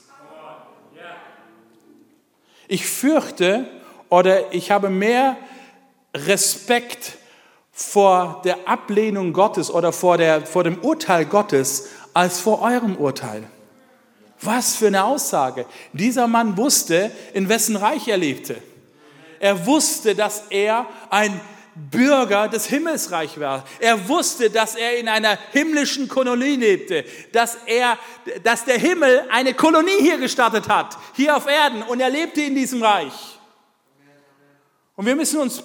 Ich 2.68 2.86
fürchte, 2.86 3.68
oder 4.08 4.52
ich 4.52 4.70
habe 4.70 4.90
mehr 4.90 5.36
Respekt 6.14 7.18
vor 7.72 8.40
der 8.44 8.66
Ablehnung 8.66 9.32
Gottes 9.32 9.70
oder 9.70 9.92
vor, 9.92 10.16
der, 10.16 10.46
vor 10.46 10.64
dem 10.64 10.78
Urteil 10.78 11.26
Gottes 11.26 11.90
als 12.14 12.40
vor 12.40 12.62
eurem 12.62 12.96
Urteil. 12.96 13.44
Was 14.40 14.76
für 14.76 14.86
eine 14.86 15.04
Aussage. 15.04 15.66
Dieser 15.92 16.26
Mann 16.26 16.56
wusste, 16.56 17.10
in 17.34 17.48
wessen 17.48 17.76
Reich 17.76 18.08
er 18.08 18.16
lebte. 18.16 18.56
Er 19.40 19.66
wusste, 19.66 20.14
dass 20.14 20.44
er 20.50 20.86
ein 21.10 21.38
Bürger 21.74 22.48
des 22.48 22.66
Himmelsreich 22.66 23.38
war. 23.38 23.64
Er 23.78 24.08
wusste, 24.08 24.48
dass 24.48 24.76
er 24.76 24.98
in 24.98 25.08
einer 25.08 25.38
himmlischen 25.52 26.08
Kolonie 26.08 26.56
lebte, 26.56 27.04
dass 27.32 27.58
er, 27.66 27.98
dass 28.42 28.64
der 28.64 28.78
Himmel 28.78 29.24
eine 29.30 29.52
Kolonie 29.52 30.00
hier 30.00 30.16
gestartet 30.16 30.68
hat, 30.68 30.96
hier 31.14 31.36
auf 31.36 31.46
Erden, 31.46 31.82
und 31.82 32.00
er 32.00 32.08
lebte 32.08 32.40
in 32.40 32.54
diesem 32.54 32.82
Reich. 32.82 33.35
Und 34.96 35.04
wir 35.04 35.14
müssen 35.14 35.40
uns 35.40 35.62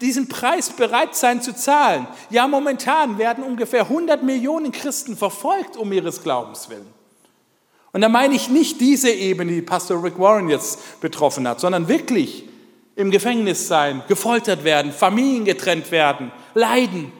diesen 0.00 0.28
Preis 0.28 0.70
bereit 0.70 1.16
sein 1.16 1.40
zu 1.40 1.54
zahlen. 1.54 2.06
Ja, 2.30 2.46
momentan 2.46 3.18
werden 3.18 3.42
ungefähr 3.42 3.82
100 3.82 4.22
Millionen 4.22 4.72
Christen 4.72 5.16
verfolgt 5.16 5.76
um 5.76 5.90
ihres 5.90 6.22
Glaubens 6.22 6.68
willen. 6.68 6.86
Und 7.92 8.02
da 8.02 8.10
meine 8.10 8.34
ich 8.34 8.50
nicht 8.50 8.80
diese 8.80 9.10
Ebene, 9.10 9.52
die 9.52 9.62
Pastor 9.62 10.04
Rick 10.04 10.18
Warren 10.18 10.50
jetzt 10.50 11.00
betroffen 11.00 11.48
hat, 11.48 11.60
sondern 11.60 11.88
wirklich 11.88 12.44
im 12.94 13.10
Gefängnis 13.10 13.66
sein, 13.68 14.02
gefoltert 14.08 14.64
werden, 14.64 14.92
Familien 14.92 15.44
getrennt 15.44 15.90
werden, 15.90 16.30
leiden. 16.54 17.12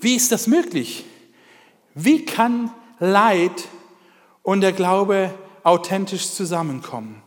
Wie 0.00 0.14
ist 0.14 0.30
das 0.30 0.46
möglich? 0.46 1.04
Wie 1.94 2.24
kann 2.24 2.70
Leid 3.00 3.68
und 4.42 4.60
der 4.60 4.72
Glaube 4.72 5.32
authentisch 5.62 6.30
zusammenkommen? 6.30 7.22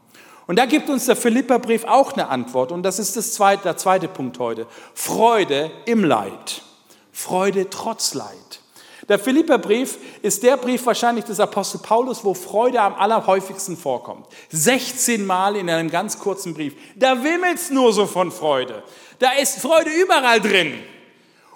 Und 0.51 0.57
da 0.57 0.65
gibt 0.65 0.89
uns 0.89 1.05
der 1.05 1.15
Philipperbrief 1.15 1.85
auch 1.85 2.11
eine 2.11 2.27
Antwort. 2.27 2.73
Und 2.73 2.83
das 2.83 2.99
ist 2.99 3.15
das 3.15 3.31
zweite, 3.31 3.63
der 3.63 3.77
zweite 3.77 4.09
Punkt 4.09 4.37
heute. 4.37 4.67
Freude 4.93 5.71
im 5.85 6.03
Leid. 6.03 6.61
Freude 7.13 7.69
trotz 7.69 8.15
Leid. 8.15 8.59
Der 9.07 9.17
Philipperbrief 9.17 9.97
ist 10.21 10.43
der 10.43 10.57
Brief 10.57 10.85
wahrscheinlich 10.85 11.23
des 11.23 11.39
Apostel 11.39 11.77
Paulus, 11.77 12.25
wo 12.25 12.33
Freude 12.33 12.81
am 12.81 12.95
allerhäufigsten 12.95 13.77
vorkommt. 13.77 14.27
16 14.49 15.25
Mal 15.25 15.55
in 15.55 15.69
einem 15.69 15.89
ganz 15.89 16.19
kurzen 16.19 16.53
Brief. 16.53 16.73
Da 16.97 17.23
wimmelt's 17.23 17.69
nur 17.69 17.93
so 17.93 18.05
von 18.05 18.29
Freude. 18.29 18.83
Da 19.19 19.31
ist 19.41 19.59
Freude 19.59 19.89
überall 19.89 20.41
drin. 20.41 20.73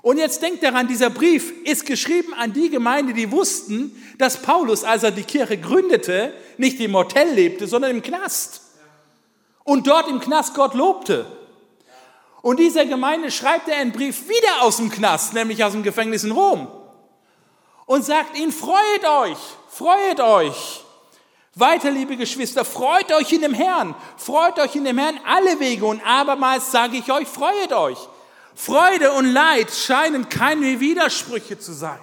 Und 0.03 0.19
jetzt 0.19 0.41
denkt 0.41 0.63
daran, 0.63 0.87
dieser 0.87 1.09
Brief 1.09 1.51
ist 1.65 1.85
geschrieben 1.85 2.33
an 2.33 2.53
die 2.53 2.69
Gemeinde, 2.69 3.11
die 3.11 3.29
wussten, 3.29 4.01
dass 4.17 4.41
Paulus, 4.41 4.85
als 4.85 5.03
er 5.03 5.11
die 5.11 5.23
Kirche 5.23 5.57
gründete, 5.57 6.31
nicht 6.57 6.79
im 6.79 6.95
Hotel 6.95 7.33
lebte, 7.33 7.67
sondern 7.67 7.91
im 7.91 8.01
Knast 8.01 8.61
und 9.65 9.87
dort 9.87 10.07
im 10.07 10.21
Knast 10.21 10.53
Gott 10.53 10.73
lobte. 10.73 11.25
Und 12.41 12.59
dieser 12.59 12.85
Gemeinde 12.85 13.31
schreibt 13.31 13.67
er 13.67 13.77
einen 13.77 13.91
Brief 13.91 14.29
wieder 14.29 14.61
aus 14.61 14.77
dem 14.77 14.89
Knast, 14.89 15.33
nämlich 15.33 15.61
aus 15.63 15.73
dem 15.73 15.83
Gefängnis 15.83 16.23
in 16.23 16.31
Rom. 16.31 16.67
Und 17.85 18.05
sagt 18.05 18.37
ihnen, 18.37 18.51
freut 18.51 19.03
euch, 19.03 19.37
freut 19.67 20.21
euch. 20.21 20.81
Weiter, 21.55 21.89
liebe 21.89 22.15
Geschwister, 22.17 22.63
freut 22.63 23.11
euch 23.13 23.31
in 23.33 23.41
dem 23.41 23.53
Herrn, 23.53 23.95
freut 24.17 24.59
euch 24.59 24.75
in 24.75 24.85
dem 24.85 24.97
Herrn 24.97 25.19
alle 25.25 25.59
Wege 25.59 25.85
und 25.85 26.05
abermals 26.05 26.71
sage 26.71 26.97
ich 26.97 27.11
euch, 27.11 27.27
freut 27.27 27.73
euch. 27.73 27.97
Freude 28.53 29.11
und 29.13 29.25
Leid 29.25 29.71
scheinen 29.71 30.29
keine 30.29 30.79
Widersprüche 30.79 31.57
zu 31.57 31.73
sein. 31.73 31.99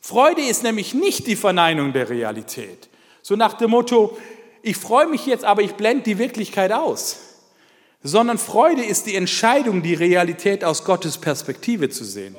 Freude 0.00 0.42
ist 0.42 0.62
nämlich 0.62 0.94
nicht 0.94 1.26
die 1.26 1.36
Verneinung 1.36 1.92
der 1.92 2.08
Realität. 2.08 2.88
So 3.22 3.36
nach 3.36 3.54
dem 3.54 3.70
Motto, 3.70 4.18
ich 4.62 4.76
freue 4.76 5.06
mich 5.06 5.26
jetzt, 5.26 5.44
aber 5.44 5.62
ich 5.62 5.74
blende 5.74 6.04
die 6.04 6.18
Wirklichkeit 6.18 6.72
aus. 6.72 7.18
Sondern 8.02 8.38
Freude 8.38 8.84
ist 8.84 9.06
die 9.06 9.16
Entscheidung, 9.16 9.82
die 9.82 9.94
Realität 9.94 10.64
aus 10.64 10.84
Gottes 10.84 11.18
Perspektive 11.18 11.88
zu 11.88 12.04
sehen. 12.04 12.36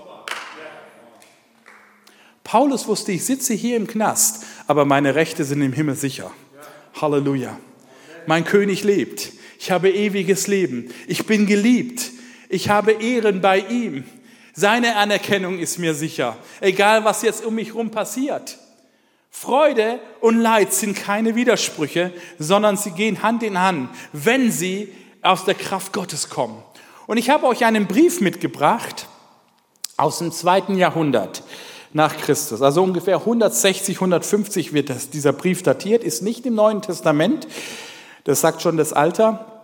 Paulus 2.44 2.88
wusste, 2.88 3.12
ich 3.12 3.26
sitze 3.26 3.54
hier 3.54 3.78
im 3.78 3.86
Knast, 3.86 4.44
aber 4.68 4.86
meine 4.86 5.16
Rechte 5.16 5.44
sind 5.44 5.62
im 5.62 5.74
Himmel 5.74 5.96
sicher. 5.96 6.32
Halleluja. 7.00 7.58
Mein 8.26 8.44
König 8.44 8.84
lebt. 8.84 9.32
Ich 9.60 9.72
habe 9.72 9.92
ewiges 9.92 10.48
Leben. 10.48 10.92
Ich 11.08 11.26
bin 11.26 11.46
geliebt. 11.46 12.12
Ich 12.48 12.70
habe 12.70 12.94
Ehren 12.94 13.42
bei 13.42 13.60
ihm. 13.60 14.04
Seine 14.54 14.96
Anerkennung 14.96 15.60
ist 15.60 15.78
mir 15.78 15.94
sicher, 15.94 16.38
egal 16.60 17.06
was 17.06 17.22
jetzt 17.22 17.46
um 17.46 17.56
mich 17.56 17.70
herum 17.70 17.92
passiert. 17.92 18.58
Freude 19.30 20.00
und 20.22 20.40
Leid 20.40 20.74
sind 20.74 20.96
keine 20.96 21.36
Widersprüche, 21.36 22.12
sondern 22.38 22.78
sie 22.78 22.92
gehen 22.92 23.24
Hand 23.24 23.44
in 23.44 23.60
Hand, 23.60 23.90
wenn 24.12 24.52
sie 24.52 24.94
aus 25.22 25.46
der 25.46 25.56
Kraft 25.56 25.94
Gottes 25.94 26.30
kommen. 26.30 26.64
Und 27.08 27.18
ich 27.18 27.30
habe 27.30 27.46
euch 27.48 27.66
einen 27.66 27.88
Brief 27.88 28.22
mitgebracht 28.22 29.08
aus 29.98 30.20
dem 30.20 30.32
zweiten 30.32 30.78
Jahrhundert. 30.78 31.44
nach 31.94 32.18
Christus. 32.18 32.62
Also 32.62 32.84
ungefähr 32.84 33.18
160, 33.18 33.98
150 33.98 34.74
wird 34.74 34.90
das, 34.90 35.10
dieser 35.10 35.34
Brief 35.34 35.64
datiert, 35.64 36.04
ist 36.04 36.22
nicht 36.22 36.46
im 36.46 36.56
Neuen 36.56 36.82
Testament, 36.82 37.48
das 38.26 38.42
sagt 38.42 38.62
schon 38.62 38.78
das 38.78 38.94
Alter. 38.94 39.64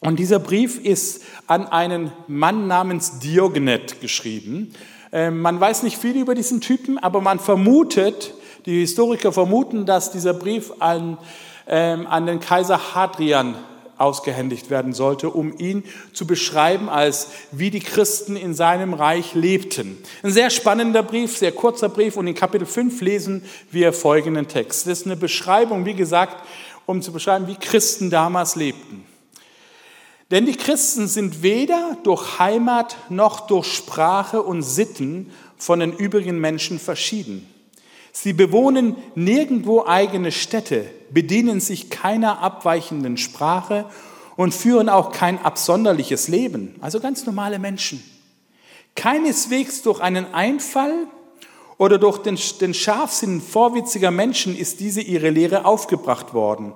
Und 0.00 0.18
dieser 0.18 0.38
Brief 0.38 0.78
ist 0.78 1.22
an 1.46 1.66
einen 1.66 2.12
Mann 2.26 2.66
namens 2.66 3.20
Diogenet 3.20 4.00
geschrieben. 4.00 4.74
Ähm, 5.12 5.40
man 5.40 5.60
weiß 5.60 5.82
nicht 5.84 5.96
viel 5.96 6.16
über 6.16 6.34
diesen 6.34 6.60
Typen, 6.60 6.98
aber 6.98 7.20
man 7.20 7.38
vermutet, 7.38 8.34
die 8.66 8.80
Historiker 8.80 9.32
vermuten, 9.32 9.86
dass 9.86 10.10
dieser 10.10 10.34
Brief 10.34 10.72
an, 10.78 11.18
ähm, 11.66 12.06
an 12.06 12.26
den 12.26 12.40
Kaiser 12.40 12.94
Hadrian 12.94 13.56
ausgehändigt 13.96 14.70
werden 14.70 14.92
sollte, 14.92 15.30
um 15.30 15.56
ihn 15.58 15.84
zu 16.12 16.26
beschreiben, 16.26 16.88
als 16.88 17.28
wie 17.52 17.70
die 17.70 17.80
Christen 17.80 18.36
in 18.36 18.54
seinem 18.54 18.92
Reich 18.92 19.34
lebten. 19.34 19.98
Ein 20.22 20.32
sehr 20.32 20.50
spannender 20.50 21.02
Brief, 21.02 21.36
sehr 21.36 21.52
kurzer 21.52 21.88
Brief 21.88 22.16
und 22.16 22.26
in 22.26 22.34
Kapitel 22.34 22.66
5 22.66 23.00
lesen 23.00 23.44
wir 23.70 23.92
folgenden 23.92 24.48
Text. 24.48 24.86
Das 24.86 25.00
ist 25.00 25.06
eine 25.06 25.16
Beschreibung, 25.16 25.84
wie 25.84 25.94
gesagt, 25.94 26.44
um 26.86 27.02
zu 27.02 27.12
beschreiben, 27.12 27.46
wie 27.46 27.54
Christen 27.54 28.10
damals 28.10 28.56
lebten. 28.56 29.04
Denn 30.30 30.46
die 30.46 30.56
Christen 30.56 31.06
sind 31.06 31.42
weder 31.42 31.96
durch 32.02 32.38
Heimat 32.38 32.96
noch 33.10 33.46
durch 33.46 33.66
Sprache 33.66 34.42
und 34.42 34.62
Sitten 34.62 35.30
von 35.56 35.80
den 35.80 35.92
übrigen 35.92 36.40
Menschen 36.40 36.80
verschieden. 36.80 37.48
Sie 38.16 38.32
bewohnen 38.32 38.94
nirgendwo 39.16 39.84
eigene 39.86 40.30
Städte, 40.30 40.86
bedienen 41.10 41.58
sich 41.58 41.90
keiner 41.90 42.38
abweichenden 42.38 43.16
Sprache 43.16 43.86
und 44.36 44.54
führen 44.54 44.88
auch 44.88 45.10
kein 45.10 45.38
absonderliches 45.44 46.28
Leben, 46.28 46.76
also 46.80 47.00
ganz 47.00 47.26
normale 47.26 47.58
Menschen. 47.58 48.02
Keineswegs 48.94 49.82
durch 49.82 50.00
einen 50.00 50.32
Einfall 50.32 51.08
oder 51.76 51.98
durch 51.98 52.18
den, 52.18 52.38
den 52.60 52.72
Scharfsinn 52.72 53.40
vorwitziger 53.40 54.12
Menschen 54.12 54.56
ist 54.56 54.78
diese 54.78 55.00
ihre 55.00 55.30
Lehre 55.30 55.64
aufgebracht 55.64 56.34
worden 56.34 56.72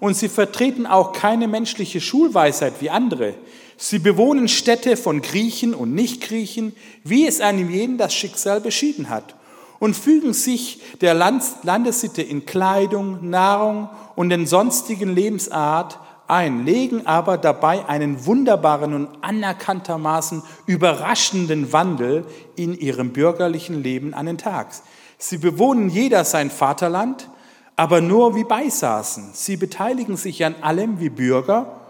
und 0.00 0.16
sie 0.16 0.30
vertreten 0.30 0.86
auch 0.86 1.12
keine 1.12 1.48
menschliche 1.48 2.00
Schulweisheit 2.00 2.80
wie 2.80 2.88
andere. 2.88 3.34
Sie 3.76 3.98
bewohnen 3.98 4.48
Städte 4.48 4.96
von 4.96 5.20
Griechen 5.20 5.74
und 5.74 5.94
Nichtgriechen, 5.94 6.74
wie 7.04 7.26
es 7.26 7.42
einem 7.42 7.70
jeden 7.70 7.98
das 7.98 8.14
Schicksal 8.14 8.62
beschieden 8.62 9.10
hat, 9.10 9.34
und 9.78 9.96
fügen 9.96 10.32
sich 10.32 10.80
der 11.00 11.14
Landessitte 11.14 12.22
in 12.22 12.46
Kleidung, 12.46 13.28
Nahrung 13.28 13.88
und 14.16 14.30
den 14.30 14.46
sonstigen 14.46 15.14
Lebensart 15.14 15.98
ein, 16.26 16.66
legen 16.66 17.06
aber 17.06 17.38
dabei 17.38 17.86
einen 17.88 18.26
wunderbaren 18.26 18.92
und 18.92 19.08
anerkanntermaßen 19.22 20.42
überraschenden 20.66 21.72
Wandel 21.72 22.26
in 22.54 22.78
ihrem 22.78 23.12
bürgerlichen 23.12 23.82
Leben 23.82 24.12
an 24.12 24.26
den 24.26 24.38
Tag. 24.38 24.68
Sie 25.16 25.38
bewohnen 25.38 25.88
jeder 25.88 26.24
sein 26.24 26.50
Vaterland, 26.50 27.30
aber 27.76 28.00
nur 28.00 28.34
wie 28.34 28.44
beisaßen. 28.44 29.30
Sie 29.32 29.56
beteiligen 29.56 30.16
sich 30.16 30.44
an 30.44 30.56
allem 30.60 31.00
wie 31.00 31.08
Bürger 31.08 31.80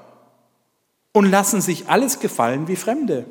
und 1.13 1.31
lassen 1.31 1.61
sich 1.61 1.89
alles 1.89 2.21
gefallen 2.21 2.69
wie 2.69 2.77
Fremde. 2.77 3.27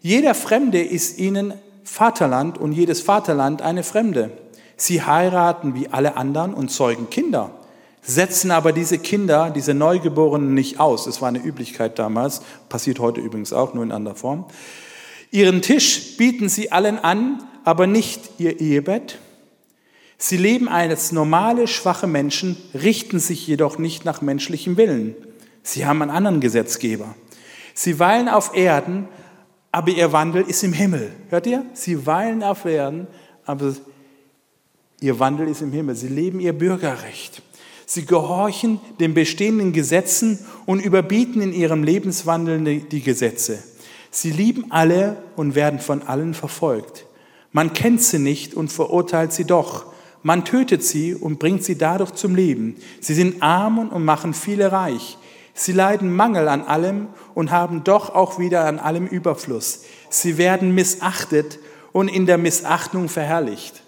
Jeder 0.00 0.34
Fremde 0.34 0.80
ist 0.82 1.18
ihnen 1.18 1.52
Vaterland 1.90 2.56
und 2.56 2.70
jedes 2.70 3.00
Vaterland 3.00 3.62
eine 3.62 3.82
Fremde. 3.82 4.30
Sie 4.76 5.02
heiraten 5.02 5.74
wie 5.74 5.88
alle 5.88 6.16
anderen 6.16 6.54
und 6.54 6.70
zeugen 6.70 7.10
Kinder, 7.10 7.50
setzen 8.00 8.52
aber 8.52 8.72
diese 8.72 8.98
Kinder, 8.98 9.50
diese 9.50 9.74
Neugeborenen 9.74 10.54
nicht 10.54 10.78
aus. 10.78 11.06
Das 11.06 11.20
war 11.20 11.28
eine 11.28 11.42
Üblichkeit 11.42 11.98
damals, 11.98 12.42
passiert 12.68 13.00
heute 13.00 13.20
übrigens 13.20 13.52
auch, 13.52 13.74
nur 13.74 13.82
in 13.82 13.90
anderer 13.90 14.14
Form. 14.14 14.44
Ihren 15.32 15.62
Tisch 15.62 16.16
bieten 16.16 16.48
sie 16.48 16.70
allen 16.70 16.98
an, 17.00 17.42
aber 17.64 17.88
nicht 17.88 18.38
ihr 18.38 18.60
Ehebett. 18.60 19.18
Sie 20.16 20.36
leben 20.36 20.68
als 20.68 21.10
normale, 21.10 21.66
schwache 21.66 22.06
Menschen, 22.06 22.56
richten 22.72 23.18
sich 23.18 23.48
jedoch 23.48 23.78
nicht 23.78 24.04
nach 24.04 24.22
menschlichem 24.22 24.76
Willen. 24.76 25.16
Sie 25.64 25.86
haben 25.86 26.02
einen 26.02 26.12
anderen 26.12 26.40
Gesetzgeber. 26.40 27.16
Sie 27.74 27.98
weilen 27.98 28.28
auf 28.28 28.54
Erden, 28.54 29.08
aber 29.72 29.90
ihr 29.90 30.12
Wandel 30.12 30.42
ist 30.42 30.62
im 30.62 30.72
Himmel. 30.72 31.12
Hört 31.28 31.46
ihr? 31.46 31.64
Sie 31.74 32.06
weilen 32.06 32.42
auf 32.42 32.64
Erden, 32.64 33.06
aber 33.44 33.74
ihr 35.00 35.18
Wandel 35.18 35.48
ist 35.48 35.62
im 35.62 35.72
Himmel. 35.72 35.94
Sie 35.94 36.08
leben 36.08 36.40
ihr 36.40 36.52
Bürgerrecht. 36.52 37.42
Sie 37.86 38.06
gehorchen 38.06 38.80
den 39.00 39.14
bestehenden 39.14 39.72
Gesetzen 39.72 40.38
und 40.66 40.80
überbieten 40.80 41.42
in 41.42 41.52
ihrem 41.52 41.82
Lebenswandel 41.82 42.80
die 42.80 43.00
Gesetze. 43.00 43.62
Sie 44.10 44.30
lieben 44.30 44.66
alle 44.70 45.22
und 45.36 45.54
werden 45.54 45.80
von 45.80 46.02
allen 46.02 46.34
verfolgt. 46.34 47.06
Man 47.52 47.72
kennt 47.72 48.02
sie 48.02 48.18
nicht 48.18 48.54
und 48.54 48.70
verurteilt 48.70 49.32
sie 49.32 49.44
doch. 49.44 49.86
Man 50.22 50.44
tötet 50.44 50.84
sie 50.84 51.14
und 51.14 51.38
bringt 51.38 51.64
sie 51.64 51.78
dadurch 51.78 52.12
zum 52.12 52.34
Leben. 52.34 52.76
Sie 53.00 53.14
sind 53.14 53.42
arm 53.42 53.78
und 53.88 54.04
machen 54.04 54.34
viele 54.34 54.70
reich. 54.70 55.16
Sie 55.54 55.72
leiden 55.72 56.14
Mangel 56.14 56.48
an 56.48 56.62
allem 56.62 57.08
und 57.34 57.50
haben 57.50 57.84
doch 57.84 58.14
auch 58.14 58.38
wieder 58.38 58.64
an 58.64 58.78
allem 58.78 59.06
Überfluss. 59.06 59.82
Sie 60.08 60.38
werden 60.38 60.74
missachtet 60.74 61.58
und 61.92 62.08
in 62.08 62.26
der 62.26 62.38
Missachtung 62.38 63.08
verherrlicht. 63.08 63.82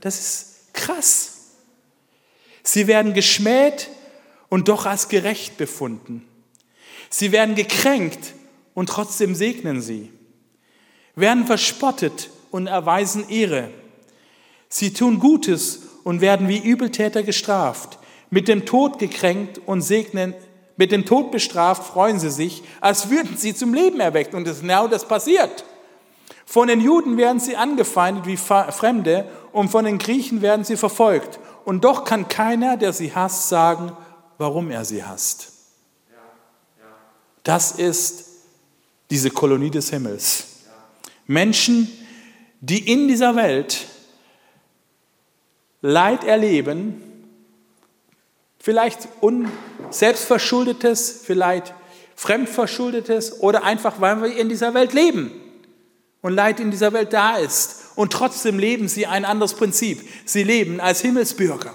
Das 0.00 0.18
ist 0.18 0.72
krass. 0.72 1.34
Sie 2.62 2.86
werden 2.86 3.14
geschmäht 3.14 3.90
und 4.48 4.68
doch 4.68 4.86
als 4.86 5.08
gerecht 5.08 5.56
befunden. 5.56 6.26
Sie 7.10 7.32
werden 7.32 7.54
gekränkt 7.54 8.34
und 8.74 8.88
trotzdem 8.88 9.34
segnen 9.34 9.80
sie. 9.80 10.12
Werden 11.14 11.46
verspottet 11.46 12.30
und 12.50 12.66
erweisen 12.66 13.28
Ehre. 13.28 13.70
Sie 14.68 14.92
tun 14.92 15.20
Gutes 15.20 15.82
und 16.02 16.20
werden 16.20 16.48
wie 16.48 16.58
Übeltäter 16.58 17.22
gestraft, 17.22 17.98
mit 18.34 18.48
dem 18.48 18.66
Tod 18.66 18.98
gekränkt 18.98 19.60
und 19.64 19.80
segnen, 19.80 20.34
mit 20.76 20.90
dem 20.90 21.06
Tod 21.06 21.30
bestraft, 21.30 21.84
freuen 21.84 22.18
sie 22.18 22.32
sich, 22.32 22.64
als 22.80 23.08
würden 23.08 23.36
sie 23.36 23.54
zum 23.54 23.72
Leben 23.72 24.00
erweckt. 24.00 24.34
Und 24.34 24.42
genau 24.42 24.88
das 24.88 25.06
passiert. 25.06 25.64
Von 26.44 26.66
den 26.66 26.80
Juden 26.80 27.16
werden 27.16 27.38
sie 27.38 27.54
angefeindet 27.54 28.26
wie 28.26 28.36
Fremde 28.36 29.28
und 29.52 29.68
von 29.68 29.84
den 29.84 29.98
Griechen 29.98 30.42
werden 30.42 30.64
sie 30.64 30.76
verfolgt. 30.76 31.38
Und 31.64 31.84
doch 31.84 32.02
kann 32.02 32.26
keiner, 32.26 32.76
der 32.76 32.92
sie 32.92 33.14
hasst, 33.14 33.48
sagen, 33.48 33.92
warum 34.36 34.68
er 34.72 34.84
sie 34.84 35.04
hasst. 35.04 35.52
Das 37.44 37.70
ist 37.70 38.24
diese 39.10 39.30
Kolonie 39.30 39.70
des 39.70 39.90
Himmels. 39.90 40.46
Menschen, 41.28 41.88
die 42.60 42.90
in 42.92 43.06
dieser 43.06 43.36
Welt 43.36 43.86
Leid 45.82 46.24
erleben, 46.24 47.13
vielleicht 48.64 49.08
selbstverschuldetes, 49.90 51.20
vielleicht 51.26 51.74
fremdverschuldetes 52.16 53.40
oder 53.40 53.62
einfach, 53.62 54.00
weil 54.00 54.22
wir 54.22 54.36
in 54.38 54.48
dieser 54.48 54.72
Welt 54.72 54.94
leben 54.94 55.30
und 56.22 56.32
Leid 56.32 56.60
in 56.60 56.70
dieser 56.70 56.94
Welt 56.94 57.12
da 57.12 57.36
ist. 57.36 57.90
Und 57.94 58.14
trotzdem 58.14 58.58
leben 58.58 58.88
sie 58.88 59.06
ein 59.06 59.26
anderes 59.26 59.52
Prinzip. 59.52 60.08
Sie 60.24 60.44
leben 60.44 60.80
als 60.80 61.02
Himmelsbürger. 61.02 61.74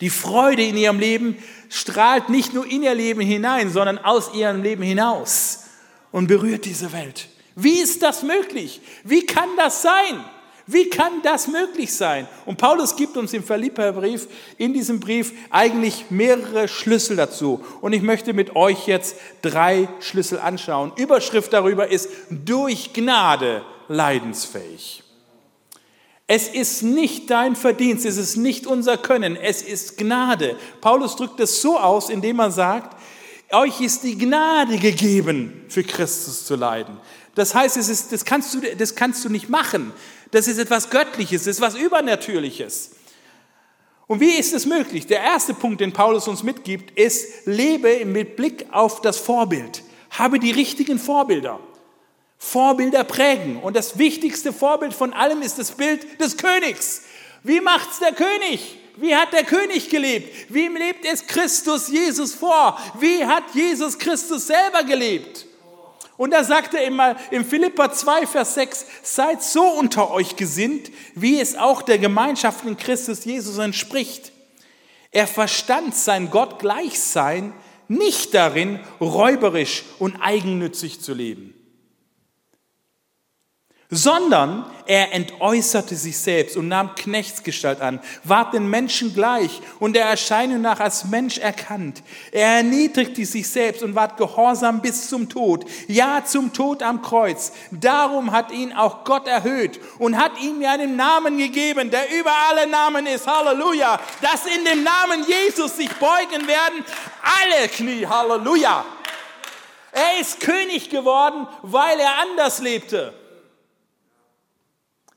Die 0.00 0.08
Freude 0.10 0.62
in 0.62 0.76
ihrem 0.76 1.00
Leben 1.00 1.36
strahlt 1.68 2.28
nicht 2.28 2.54
nur 2.54 2.64
in 2.64 2.84
ihr 2.84 2.94
Leben 2.94 3.20
hinein, 3.20 3.72
sondern 3.72 3.98
aus 3.98 4.34
ihrem 4.34 4.62
Leben 4.62 4.84
hinaus 4.84 5.64
und 6.12 6.28
berührt 6.28 6.64
diese 6.64 6.92
Welt. 6.92 7.28
Wie 7.56 7.80
ist 7.80 8.04
das 8.04 8.22
möglich? 8.22 8.80
Wie 9.02 9.26
kann 9.26 9.48
das 9.56 9.82
sein? 9.82 10.24
Wie 10.66 10.88
kann 10.88 11.20
das 11.22 11.46
möglich 11.46 11.92
sein? 11.92 12.26
Und 12.46 12.56
Paulus 12.56 12.96
gibt 12.96 13.16
uns 13.18 13.34
im 13.34 13.44
Philipperbrief, 13.44 14.28
in 14.56 14.72
diesem 14.72 14.98
Brief, 14.98 15.32
eigentlich 15.50 16.06
mehrere 16.08 16.68
Schlüssel 16.68 17.16
dazu. 17.16 17.62
Und 17.82 17.92
ich 17.92 18.02
möchte 18.02 18.32
mit 18.32 18.56
euch 18.56 18.86
jetzt 18.86 19.16
drei 19.42 19.88
Schlüssel 20.00 20.38
anschauen. 20.38 20.92
Überschrift 20.96 21.52
darüber 21.52 21.88
ist, 21.88 22.08
durch 22.30 22.94
Gnade 22.94 23.62
leidensfähig. 23.88 25.02
Es 26.26 26.48
ist 26.48 26.82
nicht 26.82 27.30
dein 27.30 27.54
Verdienst, 27.54 28.06
es 28.06 28.16
ist 28.16 28.36
nicht 28.36 28.66
unser 28.66 28.96
Können, 28.96 29.36
es 29.36 29.60
ist 29.60 29.98
Gnade. 29.98 30.56
Paulus 30.80 31.16
drückt 31.16 31.38
es 31.40 31.60
so 31.60 31.78
aus, 31.78 32.08
indem 32.08 32.38
er 32.38 32.50
sagt, 32.50 32.96
euch 33.52 33.82
ist 33.82 34.04
die 34.04 34.16
Gnade 34.16 34.78
gegeben, 34.78 35.66
für 35.68 35.84
Christus 35.84 36.46
zu 36.46 36.56
leiden. 36.56 36.98
Das 37.34 37.54
heißt, 37.54 37.76
es 37.76 37.88
ist, 37.88 38.12
das, 38.12 38.24
kannst 38.24 38.54
du, 38.54 38.60
das 38.60 38.94
kannst 38.94 39.24
du 39.24 39.28
nicht 39.28 39.48
machen. 39.48 39.92
Das 40.30 40.48
ist 40.48 40.58
etwas 40.58 40.90
Göttliches, 40.90 41.44
das 41.44 41.56
ist 41.56 41.58
etwas 41.58 41.74
Übernatürliches. 41.74 42.92
Und 44.06 44.20
wie 44.20 44.36
ist 44.36 44.52
es 44.52 44.66
möglich? 44.66 45.06
Der 45.06 45.20
erste 45.20 45.54
Punkt, 45.54 45.80
den 45.80 45.92
Paulus 45.92 46.28
uns 46.28 46.42
mitgibt, 46.42 46.96
ist, 46.98 47.46
lebe 47.46 48.04
mit 48.04 48.36
Blick 48.36 48.66
auf 48.70 49.00
das 49.00 49.18
Vorbild. 49.18 49.82
Habe 50.10 50.38
die 50.38 50.50
richtigen 50.50 50.98
Vorbilder. 50.98 51.58
Vorbilder 52.38 53.04
prägen. 53.04 53.56
Und 53.56 53.74
das 53.74 53.98
wichtigste 53.98 54.52
Vorbild 54.52 54.92
von 54.92 55.12
allem 55.12 55.40
ist 55.42 55.58
das 55.58 55.72
Bild 55.72 56.20
des 56.20 56.36
Königs. 56.36 57.02
Wie 57.42 57.60
macht's 57.60 57.98
der 57.98 58.12
König? 58.12 58.78
Wie 58.96 59.14
hat 59.14 59.32
der 59.32 59.44
König 59.44 59.88
gelebt? 59.88 60.52
Wie 60.52 60.68
lebt 60.68 61.04
es 61.04 61.26
Christus 61.26 61.88
Jesus 61.88 62.34
vor? 62.34 62.78
Wie 63.00 63.24
hat 63.24 63.44
Jesus 63.54 63.98
Christus 63.98 64.46
selber 64.46 64.84
gelebt? 64.84 65.46
Und 66.16 66.32
da 66.32 66.44
sagt 66.44 66.74
er 66.74 66.84
immer 66.84 67.16
im 67.30 67.44
Philippa 67.44 67.92
2, 67.92 68.26
Vers 68.26 68.54
6, 68.54 68.86
seid 69.02 69.42
so 69.42 69.62
unter 69.62 70.10
euch 70.10 70.36
gesinnt, 70.36 70.90
wie 71.14 71.40
es 71.40 71.56
auch 71.56 71.82
der 71.82 71.98
Gemeinschaft 71.98 72.64
in 72.64 72.76
Christus 72.76 73.24
Jesus 73.24 73.58
entspricht. 73.58 74.32
Er 75.10 75.26
verstand 75.26 75.94
sein 75.94 76.30
Gott 76.30 76.58
Gleichsein 76.58 77.52
nicht 77.88 78.34
darin, 78.34 78.80
räuberisch 79.00 79.84
und 79.98 80.16
eigennützig 80.20 81.00
zu 81.00 81.14
leben 81.14 81.53
sondern 83.94 84.64
er 84.86 85.14
entäußerte 85.14 85.96
sich 85.96 86.18
selbst 86.18 86.56
und 86.58 86.68
nahm 86.68 86.94
Knechtsgestalt 86.94 87.80
an, 87.80 88.00
ward 88.22 88.52
den 88.52 88.68
Menschen 88.68 89.14
gleich 89.14 89.62
und 89.80 89.94
der 89.94 90.04
Erscheinung 90.04 90.60
nach 90.60 90.78
als 90.78 91.04
Mensch 91.04 91.38
erkannt. 91.38 92.02
Er 92.30 92.56
erniedrigte 92.56 93.24
sich 93.24 93.48
selbst 93.48 93.82
und 93.82 93.94
ward 93.94 94.18
gehorsam 94.18 94.82
bis 94.82 95.08
zum 95.08 95.28
Tod, 95.30 95.64
ja 95.88 96.22
zum 96.24 96.52
Tod 96.52 96.82
am 96.82 97.00
Kreuz. 97.00 97.52
Darum 97.70 98.30
hat 98.32 98.50
ihn 98.50 98.74
auch 98.74 99.04
Gott 99.04 99.26
erhöht 99.26 99.80
und 99.98 100.18
hat 100.18 100.32
ihm 100.42 100.60
ja 100.60 100.72
einen 100.72 100.96
Namen 100.96 101.38
gegeben, 101.38 101.90
der 101.90 102.10
über 102.18 102.32
alle 102.50 102.66
Namen 102.66 103.06
ist, 103.06 103.26
Halleluja, 103.26 103.98
dass 104.20 104.44
in 104.44 104.64
dem 104.66 104.82
Namen 104.82 105.24
Jesus 105.26 105.76
sich 105.76 105.92
beugen 105.94 106.46
werden 106.46 106.84
alle 107.24 107.68
Knie, 107.68 108.06
Halleluja. 108.06 108.84
Er 109.92 110.20
ist 110.20 110.40
König 110.40 110.90
geworden, 110.90 111.46
weil 111.62 111.98
er 112.00 112.18
anders 112.18 112.58
lebte. 112.60 113.14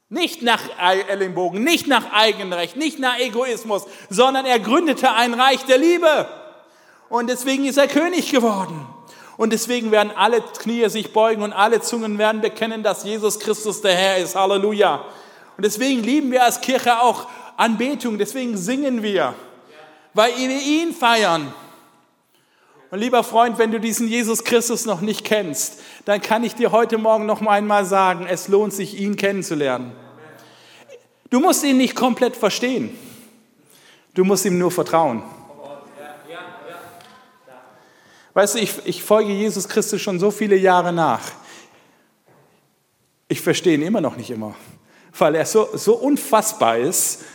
Nicht 0.09 0.41
nach 0.41 0.61
Ellenbogen, 1.09 1.63
nicht 1.63 1.87
nach 1.87 2.13
Eigenrecht, 2.13 2.77
nicht 2.77 2.97
nach 2.97 3.19
Egoismus, 3.19 3.83
sondern 4.09 4.45
er 4.45 4.59
gründete 4.59 5.11
ein 5.11 5.33
Reich 5.33 5.65
der 5.65 5.77
Liebe. 5.77 6.27
Und 7.09 7.29
deswegen 7.29 7.65
ist 7.65 7.77
er 7.77 7.87
König 7.87 8.31
geworden. 8.31 8.87
Und 9.35 9.51
deswegen 9.51 9.91
werden 9.91 10.11
alle 10.15 10.41
Knie 10.41 10.87
sich 10.89 11.13
beugen 11.13 11.43
und 11.43 11.53
alle 11.53 11.81
Zungen 11.81 12.17
werden 12.17 12.41
bekennen, 12.41 12.83
dass 12.83 13.03
Jesus 13.03 13.39
Christus 13.39 13.81
der 13.81 13.95
Herr 13.95 14.17
ist. 14.17 14.35
Halleluja. 14.35 15.05
Und 15.57 15.65
deswegen 15.65 16.03
lieben 16.03 16.31
wir 16.31 16.43
als 16.43 16.61
Kirche 16.61 17.01
auch 17.01 17.27
Anbetung. 17.57 18.17
Deswegen 18.17 18.57
singen 18.57 19.03
wir, 19.03 19.35
weil 20.13 20.35
wir 20.37 20.61
ihn 20.61 20.93
feiern. 20.93 21.53
Und 22.89 22.99
lieber 22.99 23.23
Freund, 23.23 23.57
wenn 23.57 23.71
du 23.71 23.79
diesen 23.79 24.07
Jesus 24.07 24.43
Christus 24.43 24.85
noch 24.85 25.01
nicht 25.01 25.25
kennst, 25.25 25.81
dann 26.05 26.21
kann 26.21 26.43
ich 26.43 26.55
dir 26.55 26.71
heute 26.71 26.97
Morgen 26.97 27.25
noch 27.25 27.41
einmal 27.41 27.85
sagen, 27.85 28.25
es 28.29 28.47
lohnt 28.47 28.73
sich, 28.73 28.99
ihn 28.99 29.17
kennenzulernen. 29.17 29.91
Du 31.29 31.41
musst 31.41 31.63
ihn 31.63 31.77
nicht 31.77 31.95
komplett 31.95 32.37
verstehen. 32.37 32.97
Du 34.13 34.23
musst 34.23 34.45
ihm 34.45 34.57
nur 34.57 34.71
vertrauen. 34.71 35.21
Weißt 38.33 38.55
du, 38.55 38.59
ich, 38.59 38.73
ich 38.85 39.03
folge 39.03 39.33
Jesus 39.33 39.67
Christus 39.67 40.01
schon 40.01 40.19
so 40.19 40.31
viele 40.31 40.55
Jahre 40.55 40.93
nach. 40.93 41.23
Ich 43.27 43.41
verstehe 43.41 43.73
ihn 43.73 43.81
immer 43.81 43.99
noch 43.99 44.15
nicht 44.15 44.29
immer, 44.29 44.55
weil 45.17 45.35
er 45.35 45.45
so, 45.45 45.67
so 45.73 45.95
unfassbar 45.95 46.77
ist. 46.77 47.25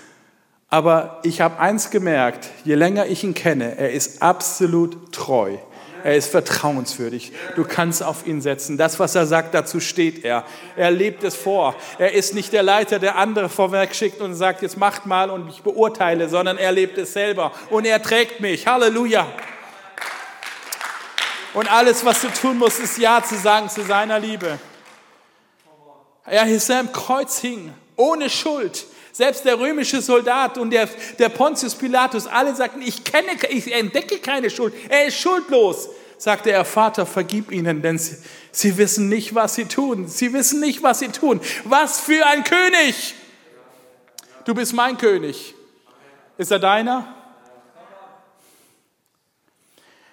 Aber 0.72 1.20
ich 1.22 1.42
habe 1.42 1.58
eins 1.58 1.90
gemerkt, 1.90 2.48
je 2.64 2.76
länger 2.76 3.04
ich 3.04 3.22
ihn 3.24 3.34
kenne, 3.34 3.76
er 3.76 3.92
ist 3.92 4.22
absolut 4.22 5.12
treu. 5.12 5.58
Er 6.02 6.16
ist 6.16 6.30
vertrauenswürdig. 6.30 7.32
Du 7.56 7.64
kannst 7.64 8.02
auf 8.02 8.26
ihn 8.26 8.40
setzen. 8.40 8.78
Das, 8.78 8.98
was 8.98 9.14
er 9.14 9.26
sagt, 9.26 9.52
dazu 9.52 9.80
steht 9.80 10.24
er. 10.24 10.44
Er 10.74 10.90
lebt 10.90 11.24
es 11.24 11.36
vor. 11.36 11.74
Er 11.98 12.14
ist 12.14 12.32
nicht 12.32 12.54
der 12.54 12.62
Leiter, 12.62 12.98
der 12.98 13.16
andere 13.16 13.50
vorweg 13.50 13.94
schickt 13.94 14.22
und 14.22 14.34
sagt, 14.34 14.62
jetzt 14.62 14.78
macht 14.78 15.04
mal 15.04 15.28
und 15.28 15.46
ich 15.50 15.60
beurteile, 15.60 16.30
sondern 16.30 16.56
er 16.56 16.72
lebt 16.72 16.96
es 16.96 17.12
selber 17.12 17.52
und 17.68 17.84
er 17.84 18.02
trägt 18.02 18.40
mich. 18.40 18.66
Halleluja. 18.66 19.26
Und 21.52 21.70
alles, 21.70 22.02
was 22.02 22.22
du 22.22 22.28
tun 22.28 22.56
musst, 22.56 22.80
ist 22.80 22.96
Ja 22.96 23.22
zu 23.22 23.36
sagen 23.36 23.68
zu 23.68 23.82
seiner 23.82 24.18
Liebe. 24.18 24.58
Er 26.24 26.46
ist 26.46 26.70
am 26.70 26.90
Kreuz 26.92 27.40
hing, 27.40 27.74
ohne 27.94 28.30
Schuld. 28.30 28.86
Selbst 29.12 29.44
der 29.44 29.60
römische 29.60 30.00
Soldat 30.00 30.56
und 30.56 30.70
der, 30.70 30.88
der 31.18 31.28
Pontius 31.28 31.74
Pilatus, 31.74 32.26
alle 32.26 32.54
sagten, 32.56 32.80
ich 32.80 33.04
kenne, 33.04 33.28
ich 33.50 33.70
entdecke 33.70 34.18
keine 34.18 34.48
Schuld. 34.48 34.74
Er 34.88 35.06
ist 35.06 35.18
schuldlos. 35.18 35.90
Sagte 36.16 36.50
er, 36.50 36.64
Vater, 36.64 37.04
vergib 37.04 37.52
ihnen, 37.52 37.82
denn 37.82 37.98
sie, 37.98 38.16
sie 38.52 38.76
wissen 38.78 39.08
nicht, 39.08 39.34
was 39.34 39.54
sie 39.54 39.66
tun. 39.66 40.08
Sie 40.08 40.32
wissen 40.32 40.60
nicht, 40.60 40.82
was 40.82 41.00
sie 41.00 41.08
tun. 41.08 41.40
Was 41.64 42.00
für 42.00 42.24
ein 42.26 42.42
König! 42.44 43.14
Du 44.44 44.54
bist 44.54 44.72
mein 44.72 44.96
König. 44.96 45.54
Ist 46.38 46.50
er 46.50 46.58
deiner? 46.58 47.14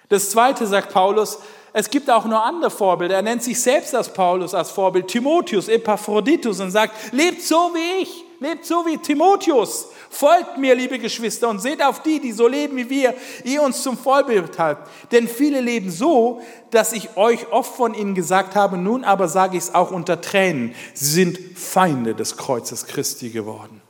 Das 0.08 0.30
zweite 0.30 0.66
sagt 0.66 0.92
Paulus, 0.92 1.38
es 1.72 1.88
gibt 1.88 2.10
auch 2.10 2.24
noch 2.24 2.44
andere 2.44 2.70
Vorbilder. 2.70 3.14
Er 3.14 3.22
nennt 3.22 3.42
sich 3.42 3.60
selbst 3.60 3.94
als 3.94 4.12
Paulus 4.12 4.52
als 4.52 4.70
Vorbild, 4.70 5.08
Timotheus, 5.08 5.68
Epaphroditus 5.68 6.60
und 6.60 6.70
sagt, 6.70 7.12
lebt 7.12 7.42
so 7.42 7.72
wie 7.72 8.02
ich. 8.02 8.24
Lebt 8.40 8.64
so 8.64 8.86
wie 8.86 8.96
Timotheus. 8.96 9.88
Folgt 10.08 10.56
mir, 10.56 10.74
liebe 10.74 10.98
Geschwister, 10.98 11.50
und 11.50 11.60
seht 11.60 11.84
auf 11.84 12.02
die, 12.02 12.20
die 12.20 12.32
so 12.32 12.48
leben 12.48 12.74
wie 12.78 12.88
wir, 12.88 13.14
ihr 13.44 13.62
uns 13.62 13.82
zum 13.82 13.98
Vollbild 13.98 14.58
habt. 14.58 14.90
Denn 15.12 15.28
viele 15.28 15.60
leben 15.60 15.90
so, 15.90 16.40
dass 16.70 16.94
ich 16.94 17.18
euch 17.18 17.52
oft 17.52 17.76
von 17.76 17.92
ihnen 17.92 18.14
gesagt 18.14 18.56
habe, 18.56 18.78
nun 18.78 19.04
aber 19.04 19.28
sage 19.28 19.58
ich 19.58 19.64
es 19.64 19.74
auch 19.74 19.90
unter 19.90 20.22
Tränen. 20.22 20.74
Sie 20.94 21.04
sind 21.04 21.38
Feinde 21.54 22.14
des 22.14 22.38
Kreuzes 22.38 22.86
Christi 22.86 23.28
geworden. 23.28 23.82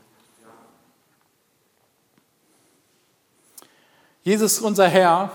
Jesus, 4.25 4.59
unser 4.59 4.89
Herr, 4.89 5.31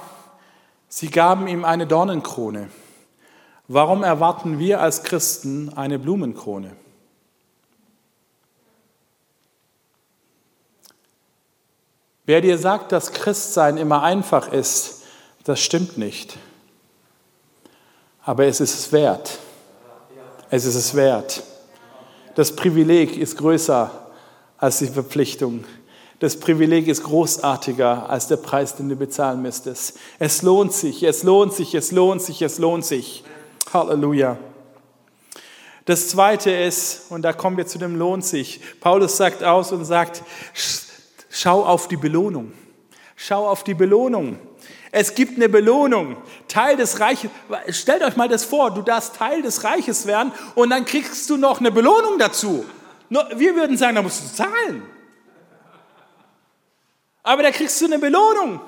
sie 0.89 1.09
gaben 1.09 1.47
ihm 1.47 1.63
eine 1.63 1.87
Dornenkrone. 1.87 2.69
Warum 3.69 4.03
erwarten 4.03 4.59
wir 4.59 4.81
als 4.81 5.03
Christen 5.03 5.71
eine 5.75 5.99
Blumenkrone? 5.99 6.75
Wer 12.25 12.41
dir 12.41 12.57
sagt, 12.57 12.91
dass 12.91 13.11
Christsein 13.11 13.77
immer 13.77 14.01
einfach 14.01 14.51
ist, 14.51 15.03
das 15.43 15.59
stimmt 15.59 15.97
nicht. 15.97 16.37
Aber 18.23 18.45
es 18.45 18.59
ist 18.59 18.73
es 18.73 18.91
wert. 18.91 19.37
Es 20.49 20.65
ist 20.65 20.75
es 20.75 20.95
wert. 20.95 21.43
Das 22.33 22.55
Privileg 22.55 23.17
ist 23.17 23.37
größer 23.37 23.91
als 24.57 24.79
die 24.79 24.87
Verpflichtung. 24.87 25.65
Das 26.19 26.39
Privileg 26.39 26.87
ist 26.87 27.03
großartiger 27.03 28.09
als 28.09 28.27
der 28.27 28.37
Preis, 28.37 28.75
den 28.75 28.89
du 28.89 28.95
bezahlen 28.95 29.41
müsstest. 29.41 29.97
Es 30.17 30.41
lohnt 30.41 30.73
sich, 30.73 31.03
es 31.03 31.23
lohnt 31.23 31.53
sich, 31.53 31.75
es 31.75 31.91
lohnt 31.91 32.21
sich, 32.21 32.41
es 32.41 32.57
lohnt 32.57 32.85
sich. 32.85 33.23
Halleluja. 33.71 34.37
Das 35.85 36.09
zweite 36.09 36.49
ist, 36.49 37.11
und 37.11 37.21
da 37.21 37.33
kommen 37.33 37.57
wir 37.57 37.67
zu 37.67 37.77
dem 37.77 37.95
lohnt 37.95 38.25
sich. 38.25 38.59
Paulus 38.79 39.17
sagt 39.17 39.43
aus 39.43 39.71
und 39.71 39.85
sagt, 39.85 40.23
Schau 41.37 41.65
auf 41.65 41.89
die 41.89 41.97
Belohnung. 41.97 42.53
Schau 43.17 43.49
auf 43.49 43.65
die 43.65 43.73
Belohnung. 43.73 44.39
Es 44.89 45.13
gibt 45.15 45.35
eine 45.35 45.49
Belohnung. 45.49 46.15
Teil 46.47 46.77
des 46.77 47.01
Reiches. 47.01 47.29
Stellt 47.71 48.03
euch 48.03 48.15
mal 48.15 48.29
das 48.29 48.45
vor, 48.45 48.71
du 48.71 48.81
darfst 48.81 49.17
Teil 49.17 49.41
des 49.41 49.65
Reiches 49.65 50.05
werden 50.05 50.31
und 50.55 50.69
dann 50.69 50.85
kriegst 50.85 51.29
du 51.29 51.35
noch 51.35 51.59
eine 51.59 51.73
Belohnung 51.73 52.17
dazu. 52.17 52.63
Wir 53.09 53.53
würden 53.53 53.75
sagen, 53.77 53.95
da 53.95 54.01
musst 54.01 54.23
du 54.23 54.33
zahlen. 54.33 54.83
Aber 57.21 57.43
da 57.43 57.51
kriegst 57.51 57.81
du 57.81 57.85
eine 57.85 57.99
Belohnung. 57.99 58.61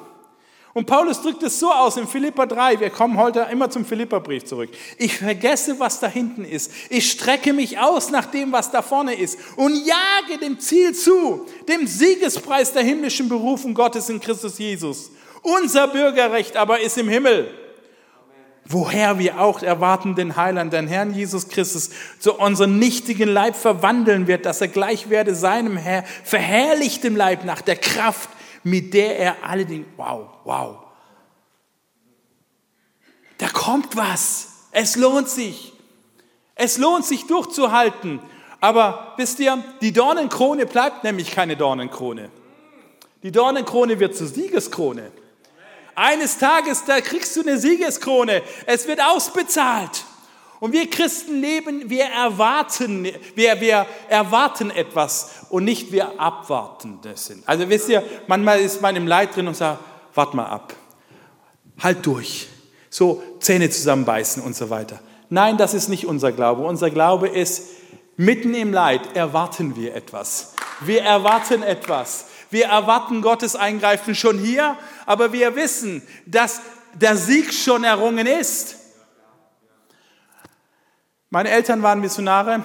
Und 0.77 0.85
Paulus 0.85 1.23
drückt 1.23 1.41
es 1.41 1.59
so 1.59 1.71
aus 1.71 1.97
in 1.97 2.05
Philippa 2.05 2.45
3, 2.45 2.79
wir 2.79 2.91
kommen 2.91 3.17
heute 3.17 3.47
immer 3.51 3.67
zum 3.67 3.83
Philippa-Brief 3.83 4.45
zurück. 4.45 4.69
Ich 4.99 5.17
vergesse, 5.17 5.79
was 5.79 5.99
da 5.99 6.05
hinten 6.05 6.45
ist. 6.45 6.71
Ich 6.91 7.09
strecke 7.09 7.51
mich 7.51 7.79
aus 7.79 8.11
nach 8.11 8.27
dem, 8.27 8.51
was 8.51 8.69
da 8.69 8.83
vorne 8.83 9.15
ist 9.15 9.39
und 9.55 9.73
jage 9.73 10.39
dem 10.39 10.59
Ziel 10.59 10.93
zu, 10.93 11.47
dem 11.67 11.87
Siegespreis 11.87 12.73
der 12.73 12.83
himmlischen 12.83 13.27
Berufung 13.27 13.73
Gottes 13.73 14.07
in 14.09 14.19
Christus 14.19 14.59
Jesus. 14.59 15.09
Unser 15.41 15.87
Bürgerrecht 15.87 16.55
aber 16.55 16.79
ist 16.79 16.99
im 16.99 17.09
Himmel 17.09 17.49
woher 18.69 19.17
wir 19.17 19.39
auch 19.39 19.61
erwarten 19.63 20.15
den 20.15 20.35
Heiland, 20.35 20.73
den 20.73 20.87
Herrn 20.87 21.13
Jesus 21.13 21.47
Christus, 21.47 21.89
zu 22.19 22.33
unserem 22.33 22.77
nichtigen 22.77 23.29
Leib 23.29 23.55
verwandeln 23.55 24.27
wird, 24.27 24.45
dass 24.45 24.59
er 24.59 24.67
gleich 24.67 25.09
werde 25.09 25.35
seinem 25.35 25.77
Herr, 25.77 26.03
verherrlichtem 26.25 27.15
Leib 27.15 27.45
nach 27.45 27.61
der 27.61 27.77
Kraft, 27.77 28.29
mit 28.69 28.93
der 28.93 29.17
er 29.17 29.35
alle 29.43 29.65
Dinge, 29.65 29.85
wow, 29.95 30.27
wow. 30.43 30.77
Da 33.37 33.47
kommt 33.49 33.95
was. 33.95 34.65
Es 34.71 34.95
lohnt 34.95 35.29
sich. 35.29 35.73
Es 36.55 36.77
lohnt 36.77 37.05
sich 37.05 37.27
durchzuhalten. 37.27 38.19
Aber 38.59 39.13
wisst 39.17 39.39
ihr, 39.39 39.63
die 39.81 39.93
Dornenkrone 39.93 40.65
bleibt 40.65 41.03
nämlich 41.03 41.31
keine 41.31 41.55
Dornenkrone. 41.55 42.29
Die 43.23 43.31
Dornenkrone 43.31 43.99
wird 43.99 44.15
zur 44.15 44.27
Siegeskrone. 44.27 45.11
Eines 45.95 46.37
Tages, 46.37 46.83
da 46.85 46.99
kriegst 46.99 47.35
du 47.35 47.41
eine 47.41 47.57
Siegeskrone. 47.57 48.41
Es 48.65 48.87
wird 48.87 49.01
ausbezahlt. 49.01 50.03
Und 50.59 50.73
wir 50.73 50.89
Christen 50.89 51.39
leben, 51.39 51.89
wir 51.89 52.05
erwarten, 52.05 53.07
wir, 53.35 53.61
wir 53.61 53.85
erwarten 54.09 54.71
etwas 54.71 55.45
und 55.49 55.65
nicht 55.65 55.91
wir 55.91 56.19
abwarten 56.19 56.99
dessen. 57.01 57.43
Also 57.45 57.69
wisst 57.69 57.89
ihr, 57.89 58.03
manchmal 58.25 58.59
ist 58.61 58.81
man 58.81 58.95
im 58.95 59.05
Leid 59.05 59.35
drin 59.35 59.47
und 59.47 59.55
sagt, 59.55 59.79
wart 60.15 60.33
mal 60.33 60.47
ab, 60.47 60.73
halt 61.79 62.03
durch, 62.05 62.47
so 62.89 63.21
Zähne 63.39 63.69
zusammenbeißen 63.69 64.41
und 64.41 64.55
so 64.55 64.71
weiter. 64.71 64.99
Nein, 65.29 65.57
das 65.57 65.75
ist 65.75 65.89
nicht 65.89 66.07
unser 66.07 66.31
Glaube. 66.31 66.63
Unser 66.63 66.89
Glaube 66.89 67.27
ist, 67.27 67.63
mitten 68.15 68.55
im 68.55 68.73
Leid 68.73 69.15
erwarten 69.15 69.75
wir 69.75 69.93
etwas. 69.93 70.53
Wir 70.81 71.03
erwarten 71.03 71.61
etwas. 71.61 72.25
Wir 72.49 72.67
erwarten 72.67 73.21
Gottes 73.21 73.55
Eingreifen 73.55 74.15
schon 74.15 74.39
hier, 74.39 74.77
aber 75.05 75.33
wir 75.33 75.55
wissen, 75.55 76.01
dass 76.25 76.61
der 76.93 77.15
Sieg 77.15 77.53
schon 77.53 77.83
errungen 77.83 78.25
ist. 78.25 78.76
Meine 81.29 81.49
Eltern 81.49 81.83
waren 81.83 81.99
Missionare 81.99 82.63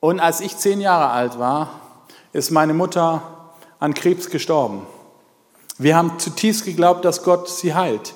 und 0.00 0.18
als 0.18 0.40
ich 0.40 0.56
zehn 0.56 0.80
Jahre 0.80 1.10
alt 1.10 1.38
war, 1.38 1.80
ist 2.32 2.50
meine 2.50 2.72
Mutter 2.72 3.22
an 3.80 3.92
Krebs 3.92 4.30
gestorben. 4.30 4.86
Wir 5.76 5.94
haben 5.94 6.18
zutiefst 6.18 6.64
geglaubt, 6.64 7.04
dass 7.04 7.22
Gott 7.22 7.50
sie 7.50 7.74
heilt. 7.74 8.14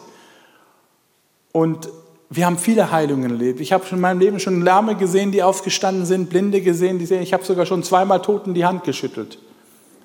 Und 1.53 1.91
wir 2.31 2.47
haben 2.47 2.57
viele 2.57 2.91
Heilungen 2.91 3.33
erlebt. 3.33 3.61
Ich 3.61 3.73
habe 3.73 3.85
in 3.91 4.01
meinem 4.01 4.19
Leben 4.19 4.41
schon 4.41 4.63
Lahme 4.63 4.97
gesehen, 4.97 5.31
die 5.31 5.43
aufgestanden 5.43 6.07
sind, 6.07 6.31
Blinde 6.31 6.63
gesehen, 6.63 6.99
die 6.99 7.07
sehen. 7.07 7.23
Ich 7.23 7.35
habe 7.35 7.45
sogar 7.45 7.67
schon 7.67 7.83
zweimal 7.83 8.23
Toten 8.23 8.55
die 8.55 8.65
Hand 8.65 8.85
geschüttelt. 8.85 9.39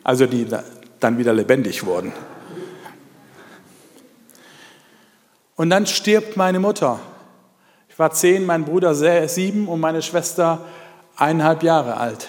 Also 0.03 0.25
die 0.25 0.47
dann 0.99 1.17
wieder 1.17 1.33
lebendig 1.33 1.85
wurden. 1.85 2.11
Und 5.55 5.69
dann 5.69 5.85
stirbt 5.85 6.35
meine 6.35 6.59
Mutter. 6.59 6.99
Ich 7.93 7.99
war 7.99 8.09
zehn, 8.09 8.43
mein 8.43 8.65
Bruder 8.65 8.95
sieben 9.27 9.67
und 9.67 9.79
meine 9.79 10.01
Schwester 10.01 10.65
eineinhalb 11.15 11.61
Jahre 11.61 11.97
alt. 11.97 12.27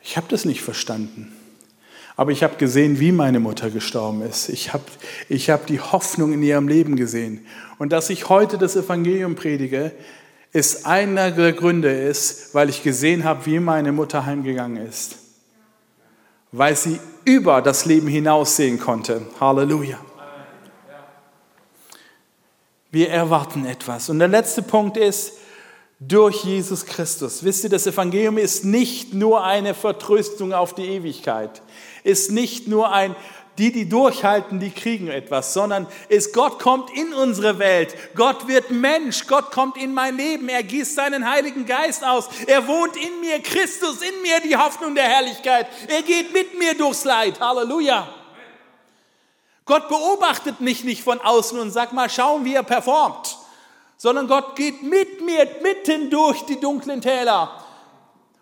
Ich 0.00 0.16
habe 0.16 0.28
das 0.30 0.44
nicht 0.44 0.62
verstanden. 0.62 1.32
Aber 2.14 2.30
ich 2.30 2.44
habe 2.44 2.58
gesehen, 2.58 3.00
wie 3.00 3.10
meine 3.10 3.40
Mutter 3.40 3.70
gestorben 3.70 4.22
ist. 4.22 4.50
Ich 4.50 4.72
habe 4.72 4.84
ich 5.28 5.50
hab 5.50 5.66
die 5.66 5.80
Hoffnung 5.80 6.32
in 6.32 6.44
ihrem 6.44 6.68
Leben 6.68 6.94
gesehen. 6.94 7.44
Und 7.78 7.90
dass 7.90 8.08
ich 8.08 8.28
heute 8.28 8.56
das 8.56 8.76
Evangelium 8.76 9.34
predige, 9.34 9.90
ist 10.52 10.86
einer 10.86 11.32
der 11.32 11.54
Gründe 11.54 11.90
ist, 11.90 12.54
weil 12.54 12.68
ich 12.68 12.84
gesehen 12.84 13.24
habe, 13.24 13.46
wie 13.46 13.58
meine 13.58 13.90
Mutter 13.90 14.24
heimgegangen 14.24 14.86
ist. 14.86 15.16
Weil 16.52 16.76
sie 16.76 17.00
über 17.24 17.62
das 17.62 17.84
Leben 17.84 18.06
hinaussehen 18.06 18.78
konnte. 18.78 19.22
Halleluja. 19.40 19.98
Wir 22.90 23.10
erwarten 23.10 23.66
etwas. 23.66 24.08
Und 24.08 24.18
der 24.18 24.28
letzte 24.28 24.62
Punkt 24.62 24.96
ist, 24.96 25.32
durch 26.00 26.44
Jesus 26.44 26.86
Christus. 26.86 27.42
Wisst 27.42 27.64
ihr, 27.64 27.70
das 27.70 27.86
Evangelium 27.86 28.38
ist 28.38 28.64
nicht 28.64 29.14
nur 29.14 29.44
eine 29.44 29.74
Vertröstung 29.74 30.52
auf 30.52 30.74
die 30.74 30.86
Ewigkeit, 30.86 31.60
ist 32.04 32.30
nicht 32.30 32.68
nur 32.68 32.92
ein, 32.92 33.16
die, 33.58 33.72
die 33.72 33.88
durchhalten, 33.88 34.60
die 34.60 34.70
kriegen 34.70 35.08
etwas, 35.08 35.52
sondern 35.52 35.88
ist, 36.08 36.32
Gott 36.32 36.60
kommt 36.60 36.96
in 36.96 37.12
unsere 37.12 37.58
Welt, 37.58 37.96
Gott 38.14 38.46
wird 38.46 38.70
Mensch, 38.70 39.26
Gott 39.26 39.50
kommt 39.50 39.76
in 39.76 39.92
mein 39.92 40.16
Leben, 40.16 40.48
er 40.48 40.62
gießt 40.62 40.94
seinen 40.94 41.28
Heiligen 41.28 41.66
Geist 41.66 42.04
aus, 42.04 42.28
er 42.46 42.68
wohnt 42.68 42.96
in 42.96 43.20
mir, 43.20 43.40
Christus 43.40 44.00
in 44.00 44.22
mir, 44.22 44.40
die 44.40 44.56
Hoffnung 44.56 44.94
der 44.94 45.08
Herrlichkeit, 45.08 45.66
er 45.88 46.02
geht 46.02 46.32
mit 46.32 46.56
mir 46.56 46.74
durchs 46.74 47.02
Leid, 47.04 47.40
Halleluja. 47.40 48.17
Gott 49.68 49.88
beobachtet 49.88 50.60
mich 50.60 50.82
nicht 50.82 51.04
von 51.04 51.20
außen 51.20 51.58
und 51.60 51.70
sagt 51.70 51.92
mal, 51.92 52.10
schauen, 52.10 52.44
wie 52.44 52.54
er 52.54 52.64
performt 52.64 53.38
sondern 53.98 54.28
Gott 54.28 54.56
geht 54.56 54.82
mit 54.82 55.20
mir 55.24 55.46
mitten 55.62 56.08
durch 56.08 56.42
die 56.46 56.58
dunklen 56.58 57.02
Täler. 57.02 57.50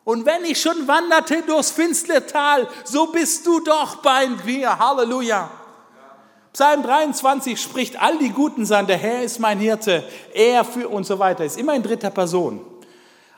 Und 0.04 0.24
wenn 0.24 0.44
ich 0.44 0.60
schon 0.60 0.86
wanderte 0.86 1.42
durchs 1.42 1.72
finstere 1.72 2.24
Tal, 2.24 2.68
so 2.84 3.06
bist 3.06 3.44
du 3.44 3.58
doch 3.60 3.96
bei 3.96 4.28
mir. 4.44 4.78
Halleluja. 4.78 5.50
Psalm 6.52 6.82
23 6.82 7.60
spricht 7.60 8.00
all 8.00 8.16
die 8.18 8.30
Guten 8.30 8.64
sagen, 8.64 8.86
der 8.86 8.98
Herr 8.98 9.22
ist 9.22 9.40
mein 9.40 9.58
Hirte, 9.58 10.04
er 10.32 10.64
für 10.64 10.88
und 10.88 11.04
so 11.04 11.18
weiter. 11.18 11.44
Ist 11.44 11.58
immer 11.58 11.74
in 11.74 11.82
dritter 11.82 12.10
Person. 12.10 12.60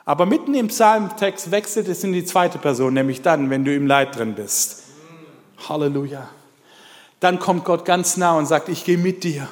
Aber 0.05 0.25
mitten 0.25 0.53
im 0.53 0.67
Psalmtext 0.67 1.51
wechselt 1.51 1.87
es 1.87 2.03
in 2.03 2.13
die 2.13 2.25
zweite 2.25 2.59
Person, 2.59 2.93
nämlich 2.93 3.21
dann, 3.21 3.49
wenn 3.49 3.65
du 3.65 3.73
im 3.73 3.87
Leid 3.87 4.15
drin 4.15 4.35
bist. 4.35 4.83
Halleluja. 5.67 6.29
Dann 7.19 7.39
kommt 7.39 7.65
Gott 7.65 7.85
ganz 7.85 8.17
nah 8.17 8.37
und 8.37 8.45
sagt, 8.45 8.69
ich 8.69 8.85
gehe 8.85 8.97
mit 8.97 9.23
dir 9.23 9.47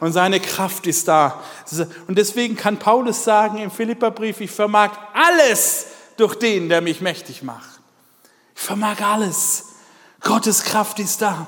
und 0.00 0.12
seine 0.12 0.40
Kraft 0.40 0.86
ist 0.86 1.06
da. 1.08 1.40
Und 2.08 2.16
deswegen 2.16 2.56
kann 2.56 2.78
Paulus 2.78 3.22
sagen 3.22 3.58
im 3.58 3.70
Philipperbrief, 3.70 4.40
ich 4.40 4.50
vermag 4.50 4.92
alles 5.12 5.86
durch 6.16 6.34
den, 6.34 6.68
der 6.68 6.80
mich 6.80 7.00
mächtig 7.00 7.42
macht. 7.42 7.80
Ich 8.56 8.62
vermag 8.62 9.00
alles. 9.02 9.66
Gottes 10.20 10.64
Kraft 10.64 10.98
ist 10.98 11.22
da. 11.22 11.46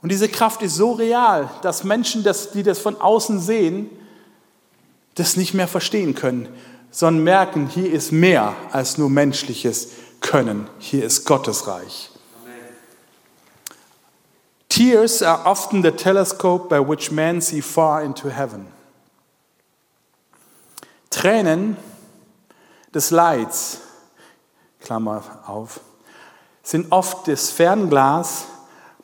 Und 0.00 0.12
diese 0.12 0.28
Kraft 0.28 0.62
ist 0.62 0.76
so 0.76 0.92
real, 0.92 1.50
dass 1.62 1.84
Menschen, 1.84 2.24
die 2.54 2.62
das 2.62 2.78
von 2.78 3.00
außen 3.00 3.40
sehen, 3.40 3.90
das 5.14 5.36
nicht 5.36 5.54
mehr 5.54 5.68
verstehen 5.68 6.14
können, 6.14 6.48
sondern 6.90 7.24
merken, 7.24 7.66
hier 7.66 7.92
ist 7.92 8.12
mehr 8.12 8.54
als 8.70 8.96
nur 8.96 9.10
menschliches 9.10 9.88
Können. 10.20 10.68
Hier 10.78 11.04
ist 11.04 11.24
Gottes 11.24 11.66
Reich. 11.66 12.10
Tears 14.78 15.22
are 15.22 15.44
often 15.44 15.82
the 15.82 15.90
telescope 15.90 16.68
by 16.68 16.78
which 16.78 17.10
men 17.10 17.40
see 17.40 17.60
far 17.60 18.00
into 18.00 18.28
heaven. 18.28 18.68
Tränen 21.10 21.76
des 22.94 23.10
Leids, 23.10 23.80
Klammer 24.80 25.24
auf, 25.48 25.80
sind 26.62 26.92
oft 26.92 27.26
das 27.26 27.50
Fernglas, 27.50 28.46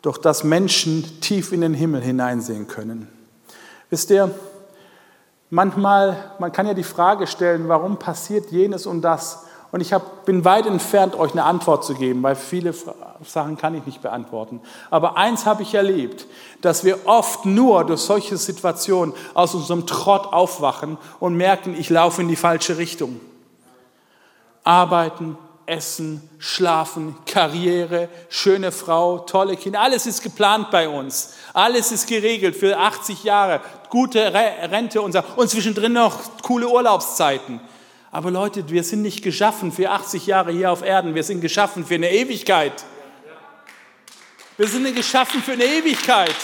durch 0.00 0.18
das 0.18 0.44
Menschen 0.44 1.20
tief 1.20 1.50
in 1.50 1.62
den 1.62 1.74
Himmel 1.74 2.02
hineinsehen 2.02 2.68
können. 2.68 3.08
Wisst 3.90 4.10
ihr, 4.10 4.32
manchmal, 5.50 6.34
man 6.38 6.52
kann 6.52 6.68
ja 6.68 6.74
die 6.74 6.84
Frage 6.84 7.26
stellen, 7.26 7.66
warum 7.66 7.98
passiert 7.98 8.52
jenes 8.52 8.86
und 8.86 9.02
das? 9.02 9.46
Und 9.74 9.80
ich 9.80 9.92
hab, 9.92 10.24
bin 10.24 10.44
weit 10.44 10.66
entfernt, 10.66 11.16
euch 11.16 11.32
eine 11.32 11.42
Antwort 11.42 11.84
zu 11.84 11.94
geben, 11.96 12.22
weil 12.22 12.36
viele 12.36 12.72
Sachen 13.24 13.58
kann 13.58 13.74
ich 13.74 13.84
nicht 13.86 14.02
beantworten. 14.02 14.60
Aber 14.88 15.16
eins 15.16 15.46
habe 15.46 15.64
ich 15.64 15.74
erlebt, 15.74 16.28
dass 16.60 16.84
wir 16.84 17.08
oft 17.08 17.44
nur 17.44 17.82
durch 17.84 18.02
solche 18.02 18.36
Situationen 18.36 19.12
aus 19.34 19.52
unserem 19.52 19.84
Trott 19.84 20.32
aufwachen 20.32 20.96
und 21.18 21.34
merken, 21.34 21.74
ich 21.76 21.90
laufe 21.90 22.22
in 22.22 22.28
die 22.28 22.36
falsche 22.36 22.78
Richtung. 22.78 23.20
Arbeiten, 24.62 25.36
Essen, 25.66 26.22
Schlafen, 26.38 27.16
Karriere, 27.26 28.08
schöne 28.28 28.70
Frau, 28.70 29.18
tolle 29.18 29.56
Kinder, 29.56 29.80
alles 29.80 30.06
ist 30.06 30.22
geplant 30.22 30.70
bei 30.70 30.88
uns. 30.88 31.34
Alles 31.52 31.90
ist 31.90 32.06
geregelt 32.06 32.54
für 32.54 32.78
80 32.78 33.24
Jahre, 33.24 33.60
gute 33.90 34.32
Rente 34.32 35.02
und, 35.02 35.20
und 35.34 35.50
zwischendrin 35.50 35.94
noch 35.94 36.20
coole 36.42 36.68
Urlaubszeiten. 36.68 37.60
Aber 38.14 38.30
Leute, 38.30 38.70
wir 38.70 38.84
sind 38.84 39.02
nicht 39.02 39.24
geschaffen 39.24 39.72
für 39.72 39.90
80 39.90 40.28
Jahre 40.28 40.52
hier 40.52 40.70
auf 40.70 40.84
Erden, 40.84 41.16
wir 41.16 41.24
sind 41.24 41.40
geschaffen 41.40 41.84
für 41.84 41.96
eine 41.96 42.12
Ewigkeit. 42.12 42.84
Wir 44.56 44.68
sind 44.68 44.94
geschaffen 44.94 45.42
für 45.42 45.54
eine 45.54 45.64
Ewigkeit. 45.64 46.36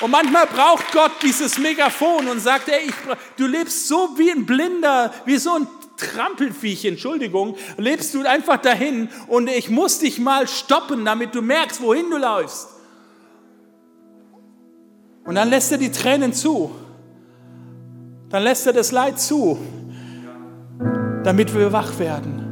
Und 0.00 0.10
manchmal 0.10 0.46
braucht 0.46 0.90
Gott 0.92 1.12
dieses 1.22 1.58
Megafon 1.58 2.28
und 2.28 2.40
sagt, 2.40 2.70
ey, 2.70 2.86
ich, 2.86 2.94
du 3.36 3.46
lebst 3.46 3.88
so 3.88 4.16
wie 4.16 4.30
ein 4.30 4.46
Blinder, 4.46 5.12
wie 5.26 5.36
so 5.36 5.52
ein 5.52 5.66
Trampelviech, 5.98 6.86
Entschuldigung, 6.86 7.58
lebst 7.76 8.14
du 8.14 8.26
einfach 8.26 8.56
dahin 8.56 9.10
und 9.26 9.50
ich 9.50 9.68
muss 9.68 9.98
dich 9.98 10.18
mal 10.18 10.48
stoppen, 10.48 11.04
damit 11.04 11.34
du 11.34 11.42
merkst, 11.42 11.82
wohin 11.82 12.08
du 12.08 12.16
läufst. 12.16 12.68
Und 15.26 15.34
dann 15.34 15.50
lässt 15.50 15.72
er 15.72 15.78
die 15.78 15.92
Tränen 15.92 16.32
zu. 16.32 16.74
Dann 18.30 18.44
lässt 18.44 18.66
er 18.66 18.72
das 18.72 18.92
Leid 18.92 19.20
zu 19.20 19.58
damit 21.28 21.54
wir 21.54 21.70
wach 21.70 21.98
werden. 21.98 22.42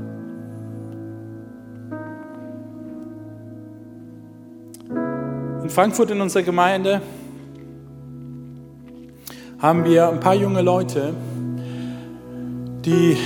In 5.62 5.70
Frankfurt 5.70 6.10
in 6.10 6.20
unserer 6.20 6.42
Gemeinde 6.42 7.00
haben 9.60 9.86
wir 9.86 10.10
ein 10.10 10.20
paar 10.20 10.34
junge 10.34 10.60
Leute, 10.60 11.14
die 12.84 13.16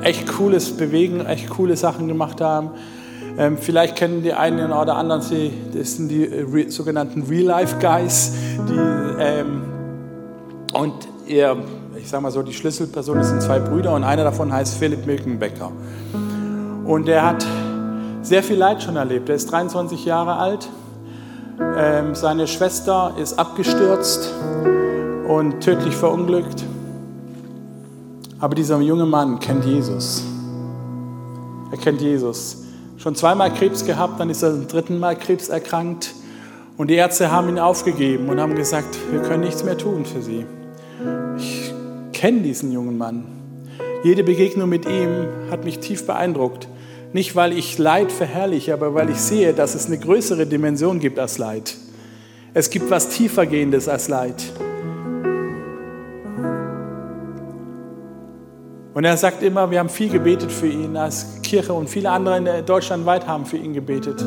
echt 0.00 0.26
cooles 0.28 0.74
Bewegen, 0.74 1.26
echt 1.26 1.50
coole 1.50 1.76
Sachen 1.76 2.08
gemacht 2.08 2.40
haben. 2.40 2.70
Ähm, 3.36 3.58
vielleicht 3.58 3.96
kennen 3.96 4.22
die 4.22 4.32
einen 4.32 4.72
oder 4.72 4.96
anderen 4.96 5.20
sie, 5.20 5.52
das 5.74 5.96
sind 5.96 6.08
die 6.08 6.24
äh, 6.24 6.70
sogenannten 6.70 7.24
Real-Life-Guys. 7.24 8.32
ähm, 9.18 9.60
und 10.72 10.94
ihr 11.26 11.58
sage 12.10 12.22
mal 12.24 12.32
so, 12.32 12.42
die 12.42 12.52
Schlüsselperson, 12.52 13.22
sind 13.22 13.40
zwei 13.40 13.60
Brüder 13.60 13.94
und 13.94 14.02
einer 14.02 14.24
davon 14.24 14.52
heißt 14.52 14.76
Philipp 14.78 15.06
Milkenbecker. 15.06 15.70
Und 16.84 17.08
er 17.08 17.24
hat 17.24 17.46
sehr 18.22 18.42
viel 18.42 18.56
Leid 18.56 18.82
schon 18.82 18.96
erlebt. 18.96 19.28
Er 19.28 19.36
ist 19.36 19.50
23 19.50 20.04
Jahre 20.04 20.34
alt. 20.34 20.68
Ähm, 21.76 22.16
seine 22.16 22.48
Schwester 22.48 23.14
ist 23.16 23.38
abgestürzt 23.38 24.32
und 25.28 25.60
tödlich 25.60 25.94
verunglückt. 25.94 26.64
Aber 28.40 28.56
dieser 28.56 28.80
junge 28.80 29.06
Mann 29.06 29.38
kennt 29.38 29.64
Jesus. 29.64 30.24
Er 31.70 31.78
kennt 31.78 32.00
Jesus. 32.00 32.64
Schon 32.96 33.14
zweimal 33.14 33.54
Krebs 33.54 33.84
gehabt, 33.84 34.18
dann 34.18 34.30
ist 34.30 34.42
er 34.42 34.52
zum 34.52 34.66
dritten 34.66 34.98
Mal 34.98 35.14
Krebs 35.14 35.48
erkrankt 35.48 36.12
Und 36.76 36.88
die 36.88 36.94
Ärzte 36.94 37.30
haben 37.30 37.48
ihn 37.50 37.60
aufgegeben 37.60 38.28
und 38.28 38.40
haben 38.40 38.56
gesagt, 38.56 38.98
wir 39.12 39.22
können 39.22 39.44
nichts 39.44 39.62
mehr 39.62 39.78
tun 39.78 40.04
für 40.04 40.22
sie. 40.22 40.44
Ich 42.20 42.22
kenne 42.22 42.42
diesen 42.42 42.70
jungen 42.70 42.98
Mann. 42.98 43.24
Jede 44.04 44.22
Begegnung 44.22 44.68
mit 44.68 44.84
ihm 44.84 45.26
hat 45.50 45.64
mich 45.64 45.78
tief 45.78 46.06
beeindruckt. 46.06 46.68
Nicht, 47.14 47.34
weil 47.34 47.56
ich 47.56 47.78
Leid 47.78 48.12
verherrliche, 48.12 48.74
aber 48.74 48.92
weil 48.92 49.08
ich 49.08 49.16
sehe, 49.16 49.54
dass 49.54 49.74
es 49.74 49.86
eine 49.86 49.96
größere 49.96 50.46
Dimension 50.46 51.00
gibt 51.00 51.18
als 51.18 51.38
Leid. 51.38 51.78
Es 52.52 52.68
gibt 52.68 52.90
was 52.90 53.08
tiefergehendes 53.08 53.88
als 53.88 54.08
Leid. 54.08 54.34
Und 58.92 59.04
er 59.06 59.16
sagt 59.16 59.42
immer, 59.42 59.70
wir 59.70 59.78
haben 59.78 59.88
viel 59.88 60.10
gebetet 60.10 60.52
für 60.52 60.68
ihn 60.68 60.98
als 60.98 61.40
Kirche 61.40 61.72
und 61.72 61.88
viele 61.88 62.10
andere 62.10 62.36
in 62.36 62.66
Deutschland 62.66 63.06
weit 63.06 63.26
haben 63.26 63.46
für 63.46 63.56
ihn 63.56 63.72
gebetet. 63.72 64.22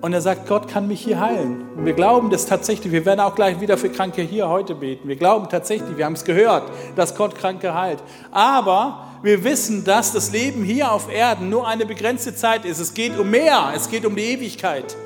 Und 0.00 0.12
er 0.12 0.20
sagt, 0.20 0.46
Gott 0.46 0.68
kann 0.68 0.86
mich 0.86 1.00
hier 1.00 1.18
heilen. 1.20 1.70
Und 1.76 1.84
wir 1.84 1.92
glauben 1.92 2.30
das 2.30 2.46
tatsächlich. 2.46 2.92
Wir 2.92 3.04
werden 3.04 3.18
auch 3.18 3.34
gleich 3.34 3.60
wieder 3.60 3.76
für 3.76 3.88
Kranke 3.88 4.22
hier 4.22 4.48
heute 4.48 4.76
beten. 4.76 5.08
Wir 5.08 5.16
glauben 5.16 5.48
tatsächlich, 5.48 5.96
wir 5.96 6.04
haben 6.04 6.12
es 6.12 6.24
gehört, 6.24 6.70
dass 6.94 7.16
Gott 7.16 7.34
Kranke 7.34 7.74
heilt. 7.74 7.98
Aber 8.30 9.04
wir 9.22 9.42
wissen, 9.42 9.84
dass 9.84 10.12
das 10.12 10.30
Leben 10.30 10.62
hier 10.62 10.92
auf 10.92 11.12
Erden 11.12 11.50
nur 11.50 11.66
eine 11.66 11.84
begrenzte 11.84 12.34
Zeit 12.34 12.64
ist. 12.64 12.78
Es 12.78 12.94
geht 12.94 13.18
um 13.18 13.28
mehr, 13.28 13.72
es 13.74 13.90
geht 13.90 14.06
um 14.06 14.14
die 14.14 14.22
Ewigkeit. 14.22 14.96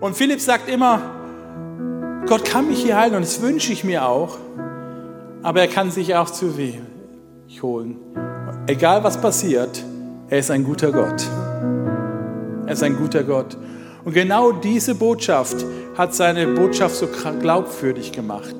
Und 0.00 0.16
Philipp 0.16 0.40
sagt 0.40 0.68
immer, 0.68 1.00
Gott 2.26 2.44
kann 2.44 2.66
mich 2.66 2.82
hier 2.82 2.96
heilen 2.96 3.14
und 3.14 3.22
das 3.22 3.40
wünsche 3.40 3.72
ich 3.72 3.84
mir 3.84 4.04
auch. 4.04 4.38
Aber 5.44 5.60
er 5.60 5.68
kann 5.68 5.92
sich 5.92 6.16
auch 6.16 6.30
zu 6.30 6.58
weh 6.58 6.74
holen. 7.62 7.96
Egal 8.66 9.04
was 9.04 9.20
passiert, 9.20 9.82
er 10.28 10.38
ist 10.40 10.50
ein 10.50 10.64
guter 10.64 10.90
Gott. 10.90 11.24
Er 12.66 12.72
ist 12.72 12.82
ein 12.82 12.96
guter 12.96 13.22
Gott. 13.22 13.56
Und 14.06 14.12
genau 14.12 14.52
diese 14.52 14.94
Botschaft 14.94 15.66
hat 15.98 16.14
seine 16.14 16.46
Botschaft 16.46 16.94
so 16.94 17.08
glaubwürdig 17.40 18.12
gemacht. 18.12 18.54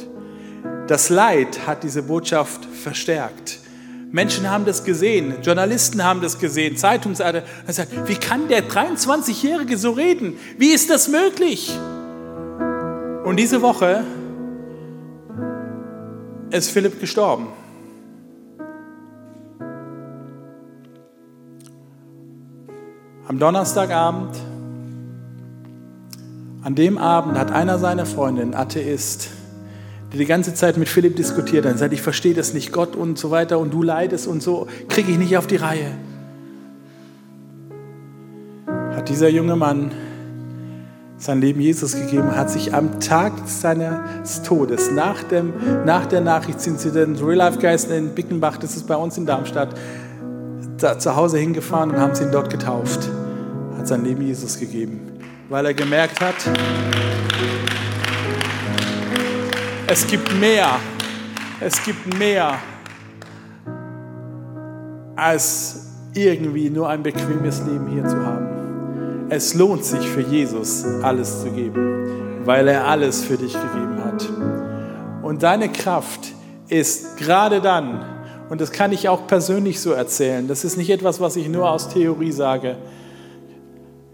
Das 0.88 1.08
Leid 1.08 1.68
hat 1.68 1.84
diese 1.84 2.02
Botschaft 2.02 2.64
verstärkt. 2.64 3.60
Menschen 4.10 4.50
haben 4.50 4.64
das 4.64 4.82
gesehen, 4.82 5.34
Journalisten 5.42 6.02
haben 6.02 6.20
das 6.20 6.40
gesehen, 6.40 6.76
Zeitungsarbeiter. 6.76 7.46
Wie 8.06 8.16
kann 8.16 8.48
der 8.48 8.68
23-Jährige 8.68 9.78
so 9.78 9.92
reden? 9.92 10.36
Wie 10.58 10.70
ist 10.70 10.90
das 10.90 11.06
möglich? 11.06 11.78
Und 13.24 13.36
diese 13.36 13.62
Woche 13.62 14.02
ist 16.50 16.70
Philipp 16.70 16.98
gestorben. 16.98 17.46
Am 23.28 23.38
Donnerstagabend, 23.38 24.34
an 26.66 26.74
dem 26.74 26.98
Abend 26.98 27.38
hat 27.38 27.52
einer 27.52 27.78
seiner 27.78 28.06
Freunde, 28.06 28.42
ein 28.42 28.52
Atheist, 28.52 29.28
der 30.10 30.18
die 30.18 30.26
ganze 30.26 30.52
Zeit 30.52 30.76
mit 30.76 30.88
Philipp 30.88 31.14
diskutiert 31.14 31.64
hat 31.64 31.78
sagt, 31.78 31.92
ich 31.92 32.02
verstehe 32.02 32.34
das 32.34 32.54
nicht, 32.54 32.72
Gott 32.72 32.96
und 32.96 33.16
so 33.20 33.30
weiter 33.30 33.60
und 33.60 33.72
du 33.72 33.84
leidest 33.84 34.26
und 34.26 34.42
so, 34.42 34.66
kriege 34.88 35.12
ich 35.12 35.16
nicht 35.16 35.36
auf 35.36 35.46
die 35.46 35.54
Reihe. 35.54 35.92
Hat 38.66 39.08
dieser 39.08 39.28
junge 39.28 39.54
Mann 39.54 39.92
sein 41.18 41.40
Leben 41.40 41.60
Jesus 41.60 41.94
gegeben, 41.94 42.34
hat 42.34 42.50
sich 42.50 42.74
am 42.74 42.98
Tag 42.98 43.34
seines 43.46 44.42
Todes, 44.42 44.90
nach, 44.90 45.22
dem, 45.22 45.52
nach 45.84 46.06
der 46.06 46.20
Nachricht 46.20 46.60
sind 46.60 46.80
sie 46.80 46.90
den 46.90 47.14
Real 47.14 47.36
Life 47.36 47.60
Geist 47.60 47.92
in 47.92 48.08
Bickenbach, 48.08 48.56
das 48.56 48.74
ist 48.74 48.88
bei 48.88 48.96
uns 48.96 49.16
in 49.16 49.24
Darmstadt, 49.24 49.68
da, 50.78 50.98
zu 50.98 51.14
Hause 51.14 51.38
hingefahren 51.38 51.92
und 51.92 52.00
haben 52.00 52.16
sie 52.16 52.24
ihn 52.24 52.32
dort 52.32 52.50
getauft. 52.50 53.08
Hat 53.78 53.86
sein 53.86 54.04
Leben 54.04 54.22
Jesus 54.22 54.58
gegeben, 54.58 55.15
weil 55.48 55.66
er 55.66 55.74
gemerkt 55.74 56.20
hat, 56.20 56.34
es 59.86 60.06
gibt 60.06 60.34
mehr, 60.40 60.68
es 61.60 61.84
gibt 61.84 62.18
mehr 62.18 62.58
als 65.14 65.86
irgendwie 66.14 66.70
nur 66.70 66.88
ein 66.88 67.02
bequemes 67.02 67.62
Leben 67.66 67.88
hier 67.88 68.06
zu 68.06 68.16
haben. 68.24 69.26
Es 69.28 69.54
lohnt 69.54 69.84
sich 69.84 70.06
für 70.06 70.20
Jesus 70.20 70.84
alles 71.02 71.42
zu 71.42 71.50
geben, 71.50 72.42
weil 72.44 72.68
er 72.68 72.86
alles 72.86 73.24
für 73.24 73.36
dich 73.36 73.52
gegeben 73.52 74.04
hat. 74.04 74.28
Und 75.22 75.42
deine 75.42 75.68
Kraft 75.68 76.32
ist 76.68 77.16
gerade 77.16 77.60
dann, 77.60 78.04
und 78.48 78.60
das 78.60 78.70
kann 78.70 78.92
ich 78.92 79.08
auch 79.08 79.26
persönlich 79.26 79.80
so 79.80 79.92
erzählen, 79.92 80.46
das 80.46 80.64
ist 80.64 80.76
nicht 80.76 80.90
etwas, 80.90 81.20
was 81.20 81.36
ich 81.36 81.48
nur 81.48 81.68
aus 81.70 81.88
Theorie 81.88 82.32
sage. 82.32 82.76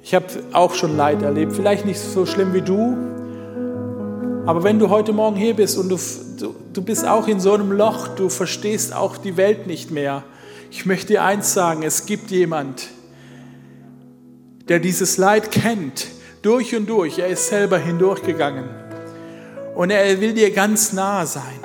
Ich 0.04 0.14
habe 0.14 0.26
auch 0.52 0.74
schon 0.74 0.96
Leid 0.96 1.22
erlebt, 1.22 1.52
vielleicht 1.52 1.86
nicht 1.86 2.00
so 2.00 2.26
schlimm 2.26 2.52
wie 2.52 2.60
du, 2.60 2.96
aber 4.44 4.64
wenn 4.64 4.80
du 4.80 4.90
heute 4.90 5.12
Morgen 5.12 5.36
hier 5.36 5.54
bist 5.54 5.78
und 5.78 5.88
du, 5.88 5.96
du, 6.40 6.56
du 6.72 6.82
bist 6.82 7.06
auch 7.06 7.28
in 7.28 7.38
so 7.38 7.54
einem 7.54 7.70
Loch, 7.70 8.08
du 8.08 8.28
verstehst 8.28 8.92
auch 8.92 9.16
die 9.16 9.36
Welt 9.36 9.68
nicht 9.68 9.92
mehr, 9.92 10.24
ich 10.70 10.86
möchte 10.86 11.08
dir 11.08 11.22
eins 11.22 11.54
sagen, 11.54 11.84
es 11.84 12.06
gibt 12.06 12.32
jemand, 12.32 12.88
der 14.68 14.80
dieses 14.80 15.18
Leid 15.18 15.52
kennt, 15.52 16.08
durch 16.40 16.74
und 16.74 16.88
durch. 16.88 17.20
Er 17.20 17.28
ist 17.28 17.48
selber 17.48 17.78
hindurchgegangen. 17.78 18.64
Und 19.76 19.90
er 19.90 20.20
will 20.20 20.32
dir 20.32 20.50
ganz 20.50 20.92
nahe 20.92 21.26
sein. 21.26 21.60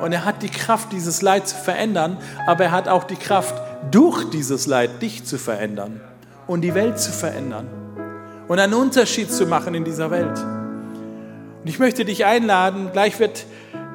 Und 0.00 0.12
er 0.12 0.24
hat 0.24 0.42
die 0.42 0.48
Kraft, 0.48 0.92
dieses 0.92 1.20
Leid 1.20 1.46
zu 1.46 1.56
verändern, 1.56 2.16
aber 2.46 2.64
er 2.64 2.70
hat 2.70 2.88
auch 2.88 3.04
die 3.04 3.16
Kraft, 3.16 3.54
durch 3.90 4.30
dieses 4.30 4.66
Leid 4.66 5.02
dich 5.02 5.24
zu 5.24 5.38
verändern 5.38 6.00
und 6.46 6.62
die 6.62 6.74
Welt 6.74 6.98
zu 6.98 7.10
verändern 7.10 7.81
und 8.52 8.58
einen 8.58 8.74
Unterschied 8.74 9.32
zu 9.32 9.46
machen 9.46 9.72
in 9.72 9.82
dieser 9.82 10.10
Welt. 10.10 10.38
Und 10.38 11.66
ich 11.66 11.78
möchte 11.78 12.04
dich 12.04 12.26
einladen, 12.26 12.90
gleich 12.92 13.18
wird 13.18 13.46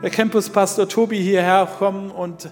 der 0.02 0.10
Campuspastor 0.10 0.90
Tobi 0.90 1.22
hierher 1.22 1.68
kommen 1.78 2.10
und 2.10 2.50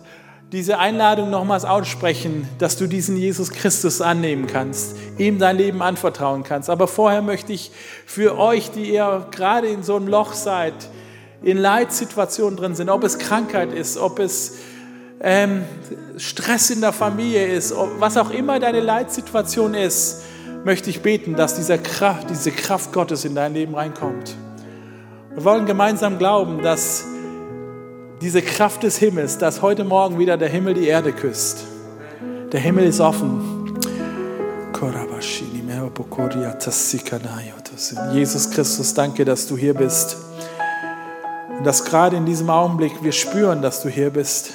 diese 0.51 0.78
Einladung 0.78 1.32
nochmals 1.32 1.66
aussprechen, 1.66 2.47
dass 2.60 2.78
du 2.78 2.86
diesen 2.86 3.18
Jesus 3.18 3.49
Christus 3.49 4.01
annehmen 4.01 4.45
kannst, 4.45 4.95
ihm 5.18 5.39
dein 5.39 5.58
Leben 5.58 5.82
anvertrauen 5.82 6.43
kannst. 6.43 6.70
Aber 6.70 6.88
vorher 6.88 7.24
möchte 7.24 7.53
ich 7.53 7.72
für 8.06 8.38
euch, 8.38 8.70
die 8.70 8.93
ihr 8.93 9.26
gerade 9.32 9.70
in 9.70 9.82
so 9.82 9.95
einem 9.95 10.08
Loch 10.08 10.34
seid, 10.34 10.76
in 11.41 11.58
Leitsituationen 11.58 12.56
drin 12.56 12.76
sind, 12.76 12.89
ob 12.89 13.03
es 13.03 13.18
Krankheit 13.18 13.74
ist, 13.74 13.97
ob 13.97 14.20
es 14.20 14.58
ähm, 15.22 15.64
Stress 16.18 16.70
in 16.70 16.82
der 16.82 16.93
Familie 16.93 17.47
ist, 17.47 17.74
was 17.97 18.16
auch 18.16 18.30
immer 18.30 18.60
deine 18.60 18.82
Leitsituation 18.82 19.74
ist, 19.74 20.22
möchte 20.66 20.89
ich 20.89 21.01
beten, 21.01 21.36
dass 21.36 21.55
dieser 21.55 21.78
Kraft, 21.78 22.30
diese 22.30 22.51
Kraft 22.51 22.91
Gottes 22.91 23.24
in 23.24 23.36
dein 23.36 23.53
Leben 23.53 23.76
reinkommt. 23.76 24.36
Wir 25.34 25.43
wollen 25.45 25.68
gemeinsam 25.68 26.18
glauben, 26.18 26.63
dass 26.63 27.05
diese 28.20 28.41
Kraft 28.41 28.82
des 28.82 28.97
Himmels, 28.97 29.38
dass 29.38 29.61
heute 29.61 29.84
Morgen 29.84 30.18
wieder 30.18 30.38
der 30.38 30.49
Himmel 30.49 30.74
die 30.74 30.88
Erde 30.88 31.11
küsst. 31.11 31.66
Der 32.51 32.59
Himmel 32.59 32.86
ist 32.86 32.99
offen. 32.99 33.76
Jesus 38.13 38.49
Christus, 38.49 38.93
danke, 38.95 39.24
dass 39.24 39.47
du 39.47 39.55
hier 39.55 39.76
bist. 39.76 40.18
Und 41.57 41.63
dass 41.63 41.86
gerade 41.86 42.18
in 42.18 42.26
diesem 42.26 42.49
Augenblick 42.49 43.03
wir 43.03 43.11
spüren, 43.11 43.61
dass 43.61 43.84
du 43.84 43.89
hier 43.89 44.09
bist. 44.09 44.53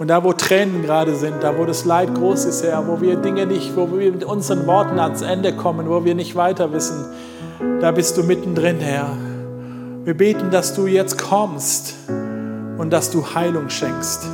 Und 0.00 0.08
da, 0.08 0.24
wo 0.24 0.32
Tränen 0.32 0.80
gerade 0.80 1.14
sind, 1.14 1.42
da, 1.42 1.58
wo 1.58 1.66
das 1.66 1.84
Leid 1.84 2.14
groß 2.14 2.46
ist, 2.46 2.64
Herr, 2.64 2.88
wo 2.88 3.02
wir 3.02 3.16
Dinge 3.16 3.44
nicht, 3.44 3.76
wo 3.76 3.86
wir 3.92 4.10
mit 4.10 4.24
unseren 4.24 4.66
Worten 4.66 4.98
ans 4.98 5.20
Ende 5.20 5.54
kommen, 5.54 5.90
wo 5.90 6.02
wir 6.06 6.14
nicht 6.14 6.34
weiter 6.36 6.72
wissen, 6.72 7.04
da 7.82 7.90
bist 7.90 8.16
du 8.16 8.22
mittendrin, 8.22 8.80
Herr. 8.80 9.14
Wir 10.04 10.14
beten, 10.14 10.50
dass 10.50 10.74
du 10.74 10.86
jetzt 10.86 11.18
kommst 11.18 11.96
und 12.78 12.88
dass 12.90 13.10
du 13.10 13.34
Heilung 13.34 13.68
schenkst. 13.68 14.26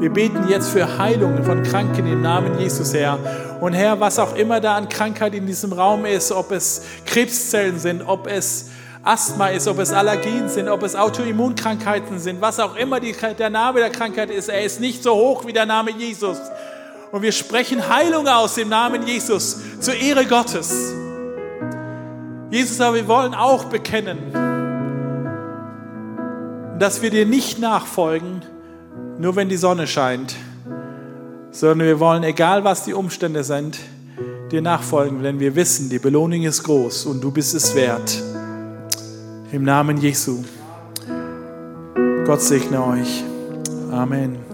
Wir 0.00 0.10
beten 0.10 0.48
jetzt 0.48 0.70
für 0.70 0.98
Heilung 0.98 1.44
von 1.44 1.62
Kranken 1.62 2.04
im 2.08 2.22
Namen 2.22 2.58
Jesus, 2.58 2.92
Herr. 2.92 3.16
Und 3.60 3.74
Herr, 3.74 4.00
was 4.00 4.18
auch 4.18 4.34
immer 4.34 4.60
da 4.60 4.74
an 4.74 4.88
Krankheit 4.88 5.36
in 5.36 5.46
diesem 5.46 5.72
Raum 5.72 6.04
ist, 6.04 6.32
ob 6.32 6.50
es 6.50 6.82
Krebszellen 7.04 7.78
sind, 7.78 8.02
ob 8.04 8.26
es 8.26 8.70
Asthma 9.06 9.48
ist, 9.48 9.68
ob 9.68 9.78
es 9.78 9.92
Allergien 9.92 10.48
sind, 10.48 10.68
ob 10.68 10.82
es 10.82 10.96
Autoimmunkrankheiten 10.96 12.18
sind, 12.18 12.40
was 12.40 12.58
auch 12.58 12.74
immer 12.74 12.98
die, 12.98 13.14
der 13.38 13.50
Name 13.50 13.78
der 13.78 13.90
Krankheit 13.90 14.30
ist, 14.30 14.48
er 14.48 14.64
ist 14.64 14.80
nicht 14.80 15.04
so 15.04 15.14
hoch 15.14 15.46
wie 15.46 15.52
der 15.52 15.64
Name 15.64 15.92
Jesus. 15.92 16.38
Und 17.12 17.22
wir 17.22 17.30
sprechen 17.30 17.88
Heilung 17.88 18.26
aus 18.26 18.58
im 18.58 18.68
Namen 18.68 19.06
Jesus 19.06 19.58
zur 19.78 19.94
Ehre 19.94 20.26
Gottes. 20.26 20.92
Jesus, 22.50 22.80
aber 22.80 22.96
wir 22.96 23.06
wollen 23.06 23.34
auch 23.34 23.66
bekennen, 23.66 24.18
dass 26.80 27.00
wir 27.00 27.10
dir 27.10 27.26
nicht 27.26 27.60
nachfolgen, 27.60 28.42
nur 29.18 29.36
wenn 29.36 29.48
die 29.48 29.56
Sonne 29.56 29.86
scheint, 29.86 30.34
sondern 31.52 31.86
wir 31.86 32.00
wollen, 32.00 32.24
egal 32.24 32.64
was 32.64 32.82
die 32.82 32.92
Umstände 32.92 33.44
sind, 33.44 33.78
dir 34.50 34.62
nachfolgen, 34.62 35.22
denn 35.22 35.38
wir 35.38 35.54
wissen, 35.54 35.90
die 35.90 36.00
Belohnung 36.00 36.42
ist 36.42 36.64
groß 36.64 37.06
und 37.06 37.22
du 37.22 37.30
bist 37.30 37.54
es 37.54 37.76
wert. 37.76 38.20
Im 39.52 39.62
Namen 39.62 39.98
Jesu. 39.98 40.42
Gott 42.26 42.42
segne 42.42 42.84
euch. 42.84 43.22
Amen. 43.92 44.45